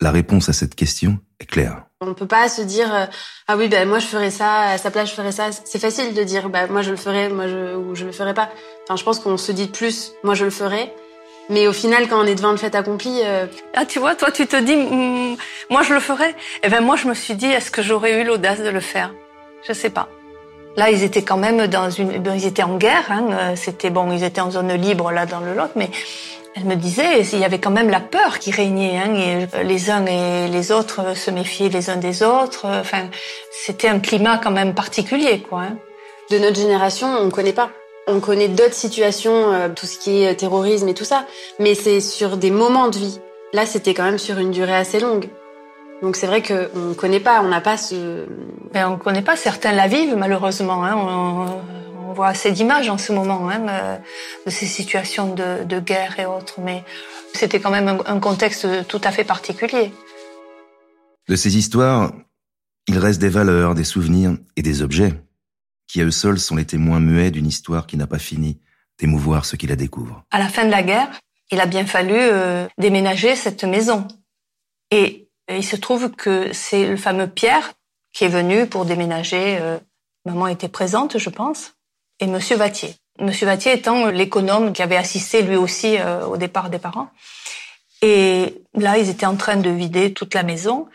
la 0.00 0.10
réponse 0.10 0.48
à 0.48 0.52
cette 0.52 0.74
question 0.74 1.18
est 1.40 1.46
claire. 1.46 1.87
On 2.00 2.14
peut 2.14 2.28
pas 2.28 2.48
se 2.48 2.62
dire 2.62 2.94
euh, 2.94 3.06
ah 3.48 3.56
oui 3.56 3.66
ben 3.66 3.88
moi 3.88 3.98
je 3.98 4.06
ferais 4.06 4.30
ça 4.30 4.60
à 4.60 4.78
sa 4.78 4.92
place 4.92 5.10
je 5.10 5.14
ferais 5.14 5.32
ça. 5.32 5.50
C'est 5.64 5.80
facile 5.80 6.14
de 6.14 6.22
dire 6.22 6.48
bah 6.48 6.68
moi 6.68 6.80
je 6.80 6.92
le 6.92 6.96
ferais 6.96 7.28
moi 7.28 7.48
je 7.48 7.74
ou 7.74 7.96
je 7.96 8.04
le 8.04 8.12
ferais 8.12 8.34
pas. 8.34 8.50
Enfin 8.84 8.94
je 8.94 9.02
pense 9.02 9.18
qu'on 9.18 9.36
se 9.36 9.50
dit 9.50 9.66
plus 9.66 10.12
moi 10.22 10.34
je 10.34 10.44
le 10.44 10.52
ferais. 10.52 10.94
Mais 11.48 11.66
au 11.66 11.72
final 11.72 12.06
quand 12.06 12.22
on 12.22 12.24
est 12.24 12.36
devant 12.36 12.52
le 12.52 12.56
fait 12.56 12.76
accompli 12.76 13.22
euh, 13.24 13.46
ah 13.74 13.84
tu 13.84 13.98
vois 13.98 14.14
toi 14.14 14.30
tu 14.30 14.46
te 14.46 14.54
dis 14.54 14.76
mm, 14.76 15.38
moi 15.70 15.82
je 15.82 15.92
le 15.92 15.98
ferais. 15.98 16.36
Eh 16.62 16.68
ben 16.68 16.82
moi 16.82 16.94
je 16.94 17.08
me 17.08 17.14
suis 17.14 17.34
dit 17.34 17.46
est-ce 17.46 17.72
que 17.72 17.82
j'aurais 17.82 18.20
eu 18.20 18.24
l'audace 18.24 18.60
de 18.60 18.70
le 18.70 18.80
faire? 18.80 19.12
Je 19.66 19.72
sais 19.72 19.90
pas. 19.90 20.08
Là, 20.76 20.92
ils 20.92 21.02
étaient 21.02 21.22
quand 21.22 21.38
même 21.38 21.66
dans 21.66 21.90
une, 21.90 22.22
ils 22.36 22.46
étaient 22.46 22.62
en 22.62 22.76
guerre. 22.76 23.10
Hein. 23.10 23.26
Euh, 23.32 23.56
c'était 23.56 23.90
bon, 23.90 24.12
ils 24.12 24.22
étaient 24.22 24.40
en 24.40 24.52
zone 24.52 24.72
libre 24.74 25.10
là 25.10 25.26
dans 25.26 25.40
le 25.40 25.52
Lot, 25.52 25.72
mais 25.74 25.90
elle 26.58 26.66
me 26.66 26.74
disait, 26.74 27.20
il 27.20 27.38
y 27.38 27.44
avait 27.44 27.60
quand 27.60 27.70
même 27.70 27.88
la 27.88 28.00
peur 28.00 28.38
qui 28.38 28.50
régnait. 28.50 28.98
Hein, 28.98 29.14
et 29.14 29.64
les 29.64 29.90
uns 29.90 30.04
et 30.06 30.48
les 30.48 30.72
autres 30.72 31.16
se 31.16 31.30
méfiaient 31.30 31.68
les 31.68 31.90
uns 31.90 31.96
des 31.96 32.22
autres. 32.22 32.66
Enfin, 32.66 33.08
c'était 33.52 33.88
un 33.88 34.00
climat 34.00 34.38
quand 34.38 34.50
même 34.50 34.74
particulier, 34.74 35.40
quoi. 35.40 35.62
Hein. 35.62 35.76
De 36.30 36.38
notre 36.38 36.56
génération, 36.56 37.08
on 37.20 37.30
connaît 37.30 37.52
pas. 37.52 37.70
On 38.06 38.20
connaît 38.20 38.48
d'autres 38.48 38.74
situations, 38.74 39.52
euh, 39.52 39.68
tout 39.68 39.86
ce 39.86 39.98
qui 39.98 40.22
est 40.22 40.34
terrorisme 40.34 40.88
et 40.88 40.94
tout 40.94 41.04
ça, 41.04 41.26
mais 41.58 41.74
c'est 41.74 42.00
sur 42.00 42.36
des 42.38 42.50
moments 42.50 42.88
de 42.88 42.98
vie. 42.98 43.20
Là, 43.52 43.66
c'était 43.66 43.94
quand 43.94 44.04
même 44.04 44.18
sur 44.18 44.38
une 44.38 44.50
durée 44.50 44.74
assez 44.74 44.98
longue. 44.98 45.28
Donc 46.02 46.16
c'est 46.16 46.26
vrai 46.26 46.42
qu'on 46.42 46.94
connaît 46.94 47.20
pas, 47.20 47.40
on 47.42 47.48
n'a 47.48 47.60
pas 47.60 47.76
ce. 47.76 48.26
Ben, 48.72 48.88
on 48.88 48.96
connaît 48.96 49.22
pas. 49.22 49.36
Certains 49.36 49.72
la 49.72 49.88
vivent 49.88 50.16
malheureusement. 50.16 50.84
Hein. 50.84 50.96
On, 50.96 51.46
on 52.08 52.14
voit 52.14 52.28
assez 52.28 52.52
d'images 52.52 52.88
en 52.88 52.96
ce 52.96 53.12
moment 53.12 53.50
hein, 53.50 53.68
euh, 53.68 53.98
de 54.46 54.50
ces 54.50 54.66
situations 54.66 55.34
de, 55.34 55.80
guerre 55.80 56.18
et 56.18 56.24
autres, 56.24 56.60
mais 56.60 56.82
c'était 57.34 57.60
quand 57.60 57.70
même 57.70 58.02
un, 58.06 58.18
contexte 58.18 58.66
tout 58.88 59.00
à 59.04 59.12
fait 59.12 59.24
particulier. 59.24 59.92
De 61.28 61.36
ces 61.36 61.58
histoires, 61.58 62.12
il 62.86 62.98
reste 62.98 63.20
des 63.20 63.28
valeurs, 63.28 63.74
des 63.74 63.84
souvenirs 63.84 64.36
et 64.56 64.62
des 64.62 64.80
objets 64.80 65.12
qui 65.86 66.00
à 66.00 66.04
eux 66.04 66.10
seuls 66.10 66.38
sont 66.38 66.56
les 66.56 66.64
témoins 66.64 67.00
muets 67.00 67.30
d'une 67.30 67.46
histoire 67.46 67.86
qui 67.86 67.96
n'a 67.96 68.06
pas 68.06 68.18
fini 68.18 68.58
d'émouvoir 68.98 69.44
ceux 69.44 69.56
qui 69.56 69.66
la 69.66 69.76
découvrent. 69.76 70.24
À 70.30 70.38
la 70.38 70.48
fin 70.48 70.64
de 70.64 70.70
la 70.70 70.82
guerre, 70.82 71.08
il 71.50 71.60
a 71.60 71.66
bien 71.66 71.86
fallu 71.86 72.14
euh, 72.14 72.66
déménager 72.78 73.36
cette 73.36 73.64
maison. 73.64 74.06
Et 74.90 75.30
il 75.50 75.64
se 75.64 75.76
trouve 75.76 76.10
que 76.10 76.52
c'est 76.52 76.86
le 76.86 76.96
fameux 76.96 77.26
Pierre 77.26 77.72
qui 78.12 78.24
est 78.24 78.28
venu 78.28 78.66
pour 78.66 78.84
déménager. 78.84 79.58
Euh, 79.60 79.78
maman 80.26 80.46
était 80.48 80.68
présente, 80.68 81.18
je 81.18 81.30
pense 81.30 81.77
et 82.20 82.26
Monsieur 82.26 82.56
Vatier. 82.56 82.94
Monsieur 83.20 83.46
Vatier 83.46 83.72
étant 83.72 84.06
l'économe 84.06 84.72
qui 84.72 84.82
avait 84.82 84.96
assisté 84.96 85.42
lui 85.42 85.56
aussi 85.56 85.98
euh, 85.98 86.24
au 86.26 86.36
départ 86.36 86.70
des 86.70 86.78
parents. 86.78 87.10
Et 88.02 88.62
là, 88.74 88.98
ils 88.98 89.08
étaient 89.08 89.26
en 89.26 89.36
train 89.36 89.56
de 89.56 89.70
vider 89.70 90.12
toute 90.12 90.34
la 90.34 90.42
maison. 90.42 90.88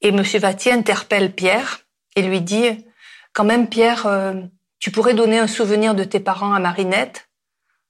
Et 0.00 0.12
Monsieur 0.12 0.38
Vatier 0.38 0.72
interpelle 0.72 1.32
Pierre 1.32 1.80
et 2.14 2.22
lui 2.22 2.40
dit, 2.40 2.86
quand 3.32 3.44
même 3.44 3.68
Pierre, 3.68 4.06
euh, 4.06 4.34
tu 4.78 4.90
pourrais 4.90 5.14
donner 5.14 5.38
un 5.38 5.46
souvenir 5.46 5.94
de 5.94 6.04
tes 6.04 6.20
parents 6.20 6.54
à 6.54 6.60
Marinette 6.60 7.28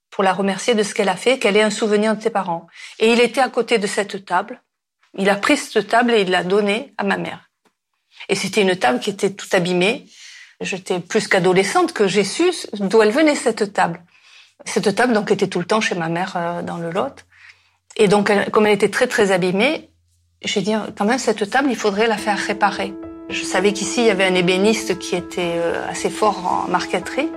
pour 0.09 0.23
la 0.23 0.33
remercier 0.33 0.73
de 0.73 0.81
ce 0.81 0.93
qu'elle 0.93 1.09
a 1.09 1.15
fait, 1.15 1.37
qu'elle 1.37 1.57
ait 1.57 1.61
un 1.61 1.69
souvenir 1.69 2.15
de 2.15 2.21
ses 2.21 2.29
parents. 2.29 2.67
Et 2.99 3.11
il 3.11 3.19
était 3.19 3.41
à 3.41 3.49
côté 3.49 3.77
de 3.77 3.87
cette 3.87 4.25
table. 4.25 4.61
Il 5.17 5.29
a 5.29 5.35
pris 5.35 5.57
cette 5.57 5.87
table 5.87 6.13
et 6.13 6.21
il 6.21 6.31
l'a 6.31 6.43
donnée 6.43 6.93
à 6.97 7.03
ma 7.03 7.17
mère. 7.17 7.49
Et 8.29 8.35
c'était 8.35 8.61
une 8.61 8.75
table 8.75 8.99
qui 8.99 9.09
était 9.09 9.33
toute 9.33 9.53
abîmée. 9.53 10.05
J'étais 10.61 10.99
plus 10.99 11.27
qu'adolescente 11.27 11.93
que 11.93 12.07
j'ai 12.07 12.23
su 12.23 12.49
d'où 12.79 13.01
elle 13.01 13.11
venait 13.11 13.35
cette 13.35 13.73
table. 13.73 14.01
Cette 14.65 14.95
table 14.95 15.13
donc 15.13 15.31
était 15.31 15.47
tout 15.47 15.59
le 15.59 15.65
temps 15.65 15.81
chez 15.81 15.95
ma 15.95 16.09
mère 16.09 16.33
euh, 16.37 16.61
dans 16.61 16.77
le 16.77 16.91
Lot. 16.91 17.25
Et 17.97 18.07
donc 18.07 18.31
comme 18.51 18.65
elle 18.65 18.73
était 18.73 18.89
très 18.89 19.07
très 19.07 19.31
abîmée, 19.31 19.89
j'ai 20.43 20.61
dit 20.61 20.73
quand 20.97 21.05
même 21.05 21.19
cette 21.19 21.49
table 21.49 21.69
il 21.69 21.75
faudrait 21.75 22.07
la 22.07 22.17
faire 22.17 22.37
réparer. 22.37 22.93
Je 23.29 23.43
savais 23.43 23.73
qu'ici 23.73 24.01
il 24.01 24.07
y 24.07 24.09
avait 24.09 24.25
un 24.25 24.35
ébéniste 24.35 24.99
qui 24.99 25.15
était 25.15 25.55
euh, 25.57 25.89
assez 25.89 26.09
fort 26.09 26.65
en 26.65 26.69
marqueterie. 26.69 27.29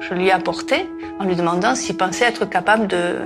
Je 0.00 0.14
lui 0.14 0.28
ai 0.28 0.32
apporté 0.32 0.86
en 1.20 1.24
lui 1.24 1.36
demandant 1.36 1.74
s'il 1.74 1.96
pensait 1.96 2.24
être 2.24 2.44
capable 2.44 2.86
de, 2.86 3.18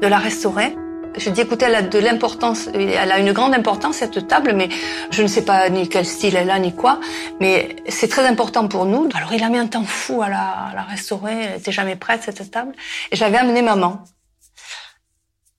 de 0.00 0.06
la 0.06 0.18
restaurer. 0.18 0.74
J'ai 1.16 1.30
dit, 1.30 1.40
écoutez, 1.40 1.66
elle 1.66 1.74
a 1.74 1.82
de 1.82 1.98
l'importance, 1.98 2.68
elle 2.72 3.12
a 3.12 3.18
une 3.18 3.32
grande 3.32 3.54
importance, 3.54 3.96
cette 3.96 4.28
table, 4.28 4.52
mais 4.54 4.68
je 5.10 5.22
ne 5.22 5.26
sais 5.26 5.44
pas 5.44 5.68
ni 5.68 5.88
quel 5.88 6.06
style 6.06 6.36
elle 6.36 6.50
a, 6.50 6.58
ni 6.58 6.74
quoi, 6.74 7.00
mais 7.40 7.76
c'est 7.88 8.08
très 8.08 8.26
important 8.26 8.68
pour 8.68 8.84
nous. 8.86 9.08
Alors, 9.14 9.32
il 9.32 9.42
a 9.42 9.48
mis 9.48 9.58
un 9.58 9.66
temps 9.66 9.84
fou 9.84 10.22
à 10.22 10.28
la, 10.28 10.72
la 10.74 10.82
restaurer, 10.82 11.44
elle 11.44 11.60
était 11.60 11.72
jamais 11.72 11.96
prête, 11.96 12.22
cette 12.22 12.50
table. 12.50 12.72
Et 13.10 13.16
j'avais 13.16 13.38
amené 13.38 13.62
maman. 13.62 14.04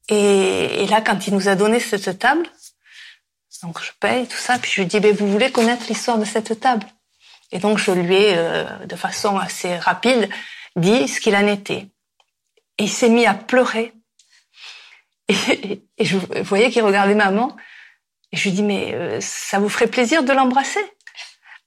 Et, 0.07 0.83
et, 0.83 0.87
là, 0.87 1.01
quand 1.01 1.27
il 1.27 1.33
nous 1.33 1.49
a 1.49 1.55
donné 1.55 1.79
cette 1.79 2.17
table, 2.17 2.47
donc 3.61 3.81
je 3.83 3.91
paye, 3.99 4.25
tout 4.25 4.37
ça, 4.37 4.57
puis 4.57 4.71
je 4.73 4.81
lui 4.81 4.87
dis, 4.87 4.99
ben, 4.99 5.13
vous 5.13 5.27
voulez 5.27 5.51
connaître 5.51 5.85
l'histoire 5.89 6.17
de 6.17 6.25
cette 6.25 6.59
table? 6.59 6.85
Et 7.51 7.59
donc, 7.59 7.77
je 7.77 7.91
lui 7.91 8.15
ai, 8.15 8.33
euh, 8.37 8.63
de 8.85 8.95
façon 8.95 9.37
assez 9.37 9.77
rapide, 9.77 10.29
dit 10.75 11.07
ce 11.07 11.19
qu'il 11.19 11.35
en 11.35 11.47
était. 11.47 11.87
Et 12.77 12.83
il 12.83 12.89
s'est 12.89 13.09
mis 13.09 13.25
à 13.25 13.33
pleurer 13.33 13.93
et, 15.29 16.05
je 16.05 16.17
voyais 16.43 16.69
qu'il 16.69 16.83
regardait 16.83 17.15
maman. 17.15 17.55
Et 18.31 18.37
je 18.37 18.43
lui 18.43 18.51
dis, 18.51 18.63
mais 18.63 18.93
euh, 18.93 19.19
ça 19.21 19.59
vous 19.59 19.69
ferait 19.69 19.87
plaisir 19.87 20.23
de 20.23 20.31
l'embrasser? 20.33 20.79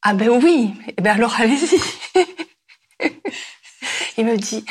Ah 0.03 0.15
ben 0.15 0.29
oui, 0.29 0.75
eh 0.89 1.01
ben 1.01 1.13
alors 1.13 1.41
allez-y. 1.41 1.81
Il 4.19 4.27
me 4.27 4.37
dit, 4.37 4.65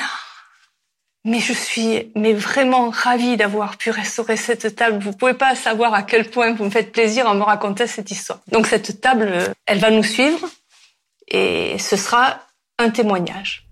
mais 1.24 1.40
je 1.40 1.54
suis 1.54 2.12
mais 2.16 2.34
vraiment 2.34 2.90
ravie 2.90 3.38
d'avoir 3.38 3.78
pu 3.78 3.92
restaurer 3.92 4.38
cette 4.38 4.76
table. 4.76 5.00
Vous 5.02 5.14
pouvez 5.14 5.34
pas 5.34 5.56
savoir 5.56 5.94
à 5.94 6.04
quel 6.04 6.30
point 6.30 6.54
vous 6.54 6.66
me 6.66 6.70
faites 6.70 6.92
plaisir 6.92 7.28
en 7.28 7.36
me 7.36 7.44
racontant 7.44 7.88
cette 7.88 8.12
histoire. 8.12 8.40
Donc 8.48 8.68
cette 8.68 9.02
table, 9.02 9.54
elle 9.66 9.80
va 9.80 9.92
nous 9.92 10.04
suivre 10.04 10.50
et 11.28 11.78
ce 11.80 11.96
sera 11.96 12.40
un 12.78 12.90
témoignage. 12.90 13.68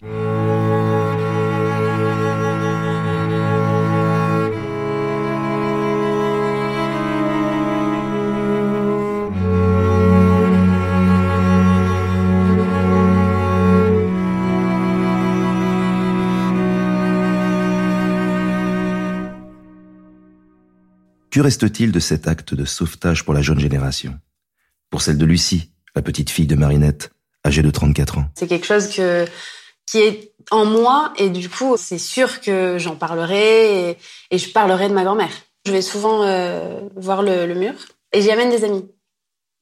Reste-t-il 21.41 21.91
de 21.91 21.99
cet 21.99 22.27
acte 22.27 22.53
de 22.53 22.65
sauvetage 22.65 23.23
pour 23.23 23.33
la 23.33 23.41
jeune 23.41 23.59
génération? 23.59 24.19
Pour 24.89 25.01
celle 25.01 25.17
de 25.17 25.25
Lucie, 25.25 25.71
la 25.95 26.01
petite 26.01 26.29
fille 26.29 26.47
de 26.47 26.55
Marinette, 26.55 27.11
âgée 27.45 27.61
de 27.61 27.69
34 27.69 28.17
ans. 28.17 28.25
C'est 28.35 28.47
quelque 28.47 28.65
chose 28.65 28.87
qui 28.87 29.01
est 29.97 30.33
en 30.51 30.65
moi 30.65 31.13
et 31.17 31.29
du 31.29 31.49
coup, 31.49 31.77
c'est 31.77 31.97
sûr 31.97 32.41
que 32.41 32.77
j'en 32.77 32.95
parlerai 32.95 33.97
et, 34.31 34.37
je 34.37 34.49
parlerai 34.49 34.89
de 34.89 34.93
ma 34.93 35.03
grand-mère. 35.03 35.31
Je 35.65 35.71
vais 35.71 35.81
souvent 35.81 36.23
euh, 36.23 36.81
voir 36.95 37.21
le, 37.21 37.53
mur 37.53 37.73
et 38.11 38.21
j'y 38.21 38.31
amène 38.31 38.49
des 38.49 38.63
amis. 38.63 38.85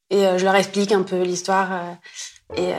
Et 0.10 0.26
euh, 0.26 0.38
je 0.38 0.46
leur 0.46 0.56
explique 0.56 0.92
un 0.92 1.04
peu 1.04 1.22
l'histoire. 1.22 1.70
Euh, 1.72 2.56
et 2.56 2.74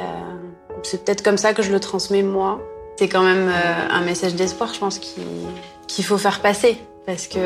c'est 0.82 1.04
peut-être 1.04 1.22
comme 1.22 1.36
ça 1.36 1.52
que 1.52 1.62
je 1.62 1.70
le 1.70 1.78
transmets 1.78 2.22
moi. 2.22 2.60
C'est 2.98 3.08
quand 3.08 3.22
même 3.22 3.48
un 3.48 4.00
message 4.00 4.34
d'espoir, 4.34 4.72
je 4.72 4.80
pense, 4.80 4.98
qu'il 4.98 6.04
faut 6.04 6.18
faire 6.18 6.40
passer. 6.40 6.78
Parce 7.06 7.28
que 7.28 7.38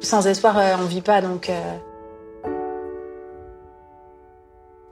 sans 0.00 0.26
espoir, 0.26 0.58
euh, 0.58 0.76
on 0.78 0.86
vit 0.86 1.02
pas, 1.02 1.20
donc. 1.22 1.48
Euh. 1.48 1.78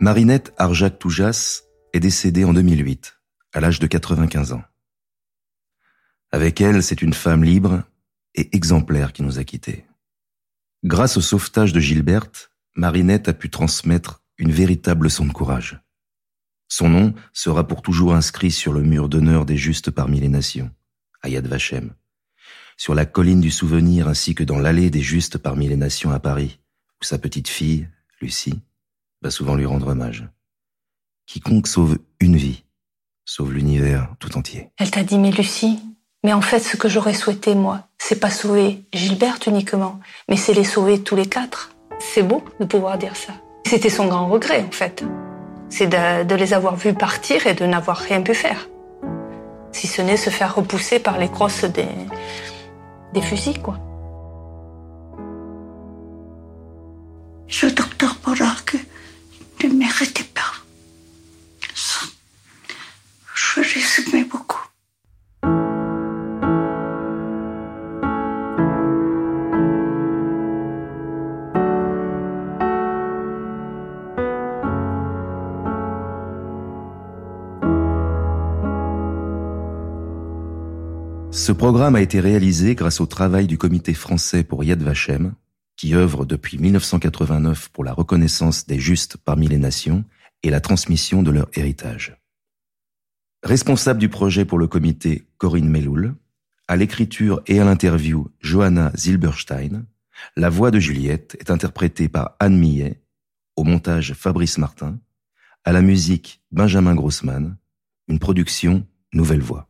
Marinette 0.00 0.52
Arjac 0.56 0.98
Toujas 0.98 1.62
est 1.92 2.00
décédée 2.00 2.44
en 2.44 2.52
2008, 2.52 3.18
à 3.52 3.60
l'âge 3.60 3.80
de 3.80 3.86
95 3.86 4.52
ans. 4.52 4.62
Avec 6.30 6.60
elle, 6.60 6.82
c'est 6.82 7.02
une 7.02 7.14
femme 7.14 7.42
libre 7.42 7.82
et 8.34 8.54
exemplaire 8.54 9.12
qui 9.12 9.22
nous 9.22 9.38
a 9.38 9.44
quittés. 9.44 9.86
Grâce 10.84 11.16
au 11.16 11.20
sauvetage 11.20 11.72
de 11.72 11.80
Gilberte, 11.80 12.52
Marinette 12.76 13.28
a 13.28 13.32
pu 13.32 13.50
transmettre 13.50 14.22
une 14.36 14.52
véritable 14.52 15.04
leçon 15.04 15.26
de 15.26 15.32
courage. 15.32 15.80
Son 16.68 16.88
nom 16.88 17.14
sera 17.32 17.66
pour 17.66 17.82
toujours 17.82 18.14
inscrit 18.14 18.50
sur 18.50 18.72
le 18.72 18.82
mur 18.82 19.08
d'honneur 19.08 19.46
des 19.46 19.56
justes 19.56 19.90
parmi 19.90 20.20
les 20.20 20.28
nations, 20.28 20.70
à 21.22 21.30
Yad 21.30 21.46
Vashem, 21.46 21.94
sur 22.78 22.94
la 22.94 23.04
colline 23.04 23.40
du 23.40 23.50
souvenir 23.50 24.08
ainsi 24.08 24.34
que 24.34 24.44
dans 24.44 24.58
l'allée 24.58 24.88
des 24.88 25.02
justes 25.02 25.36
parmi 25.36 25.68
les 25.68 25.76
nations 25.76 26.12
à 26.12 26.20
Paris, 26.20 26.60
où 27.02 27.04
sa 27.04 27.18
petite 27.18 27.48
fille, 27.48 27.88
Lucie, 28.22 28.60
va 29.20 29.30
souvent 29.30 29.56
lui 29.56 29.66
rendre 29.66 29.88
hommage. 29.88 30.24
Quiconque 31.26 31.66
sauve 31.66 31.98
une 32.20 32.36
vie, 32.36 32.64
sauve 33.24 33.52
l'univers 33.52 34.14
tout 34.20 34.38
entier. 34.38 34.70
Elle 34.78 34.92
t'a 34.92 35.02
dit, 35.02 35.18
mais 35.18 35.32
Lucie, 35.32 35.80
mais 36.24 36.32
en 36.32 36.40
fait, 36.40 36.60
ce 36.60 36.76
que 36.76 36.88
j'aurais 36.88 37.14
souhaité, 37.14 37.54
moi, 37.54 37.88
c'est 37.98 38.20
pas 38.20 38.30
sauver 38.30 38.84
Gilberte 38.92 39.46
uniquement, 39.46 40.00
mais 40.28 40.36
c'est 40.36 40.54
les 40.54 40.64
sauver 40.64 41.02
tous 41.02 41.16
les 41.16 41.26
quatre. 41.26 41.72
C'est 41.98 42.22
beau 42.22 42.44
de 42.60 42.64
pouvoir 42.64 42.96
dire 42.96 43.16
ça. 43.16 43.34
C'était 43.66 43.90
son 43.90 44.06
grand 44.06 44.28
regret, 44.28 44.64
en 44.66 44.72
fait. 44.72 45.04
C'est 45.68 45.88
de, 45.88 46.24
de 46.24 46.34
les 46.36 46.54
avoir 46.54 46.76
vus 46.76 46.94
partir 46.94 47.46
et 47.48 47.54
de 47.54 47.66
n'avoir 47.66 47.98
rien 47.98 48.22
pu 48.22 48.34
faire. 48.34 48.68
Si 49.72 49.86
ce 49.88 50.00
n'est 50.00 50.16
se 50.16 50.30
faire 50.30 50.54
repousser 50.54 51.00
par 51.00 51.18
les 51.18 51.28
crosses 51.28 51.64
des, 51.64 51.88
des 53.14 53.22
fusils, 53.22 53.60
quoi. 53.60 53.78
Ce 57.48 57.66
docteur 57.66 58.14
Pollack 58.16 58.76
ne 59.64 59.68
méritait 59.70 60.27
Ce 81.38 81.52
programme 81.52 81.94
a 81.94 82.00
été 82.00 82.18
réalisé 82.18 82.74
grâce 82.74 83.00
au 83.00 83.06
travail 83.06 83.46
du 83.46 83.58
comité 83.58 83.94
français 83.94 84.42
pour 84.42 84.64
Yad 84.64 84.82
Vashem, 84.82 85.34
qui 85.76 85.94
œuvre 85.94 86.26
depuis 86.26 86.58
1989 86.58 87.68
pour 87.68 87.84
la 87.84 87.92
reconnaissance 87.92 88.66
des 88.66 88.80
justes 88.80 89.16
parmi 89.18 89.46
les 89.46 89.56
nations 89.56 90.04
et 90.42 90.50
la 90.50 90.60
transmission 90.60 91.22
de 91.22 91.30
leur 91.30 91.48
héritage. 91.54 92.18
Responsable 93.44 94.00
du 94.00 94.08
projet 94.08 94.44
pour 94.44 94.58
le 94.58 94.66
comité 94.66 95.28
Corinne 95.38 95.68
Meloul, 95.68 96.16
à 96.66 96.74
l'écriture 96.74 97.40
et 97.46 97.60
à 97.60 97.64
l'interview 97.64 98.28
Johanna 98.40 98.90
Zilberstein, 98.96 99.86
la 100.36 100.50
voix 100.50 100.72
de 100.72 100.80
Juliette 100.80 101.36
est 101.38 101.52
interprétée 101.52 102.08
par 102.08 102.34
Anne 102.40 102.58
Millet, 102.58 103.00
au 103.54 103.62
montage 103.62 104.12
Fabrice 104.12 104.58
Martin, 104.58 104.98
à 105.62 105.70
la 105.70 105.82
musique 105.82 106.42
Benjamin 106.50 106.96
Grossman, 106.96 107.56
une 108.08 108.18
production 108.18 108.84
Nouvelle 109.12 109.40
Voix. 109.40 109.67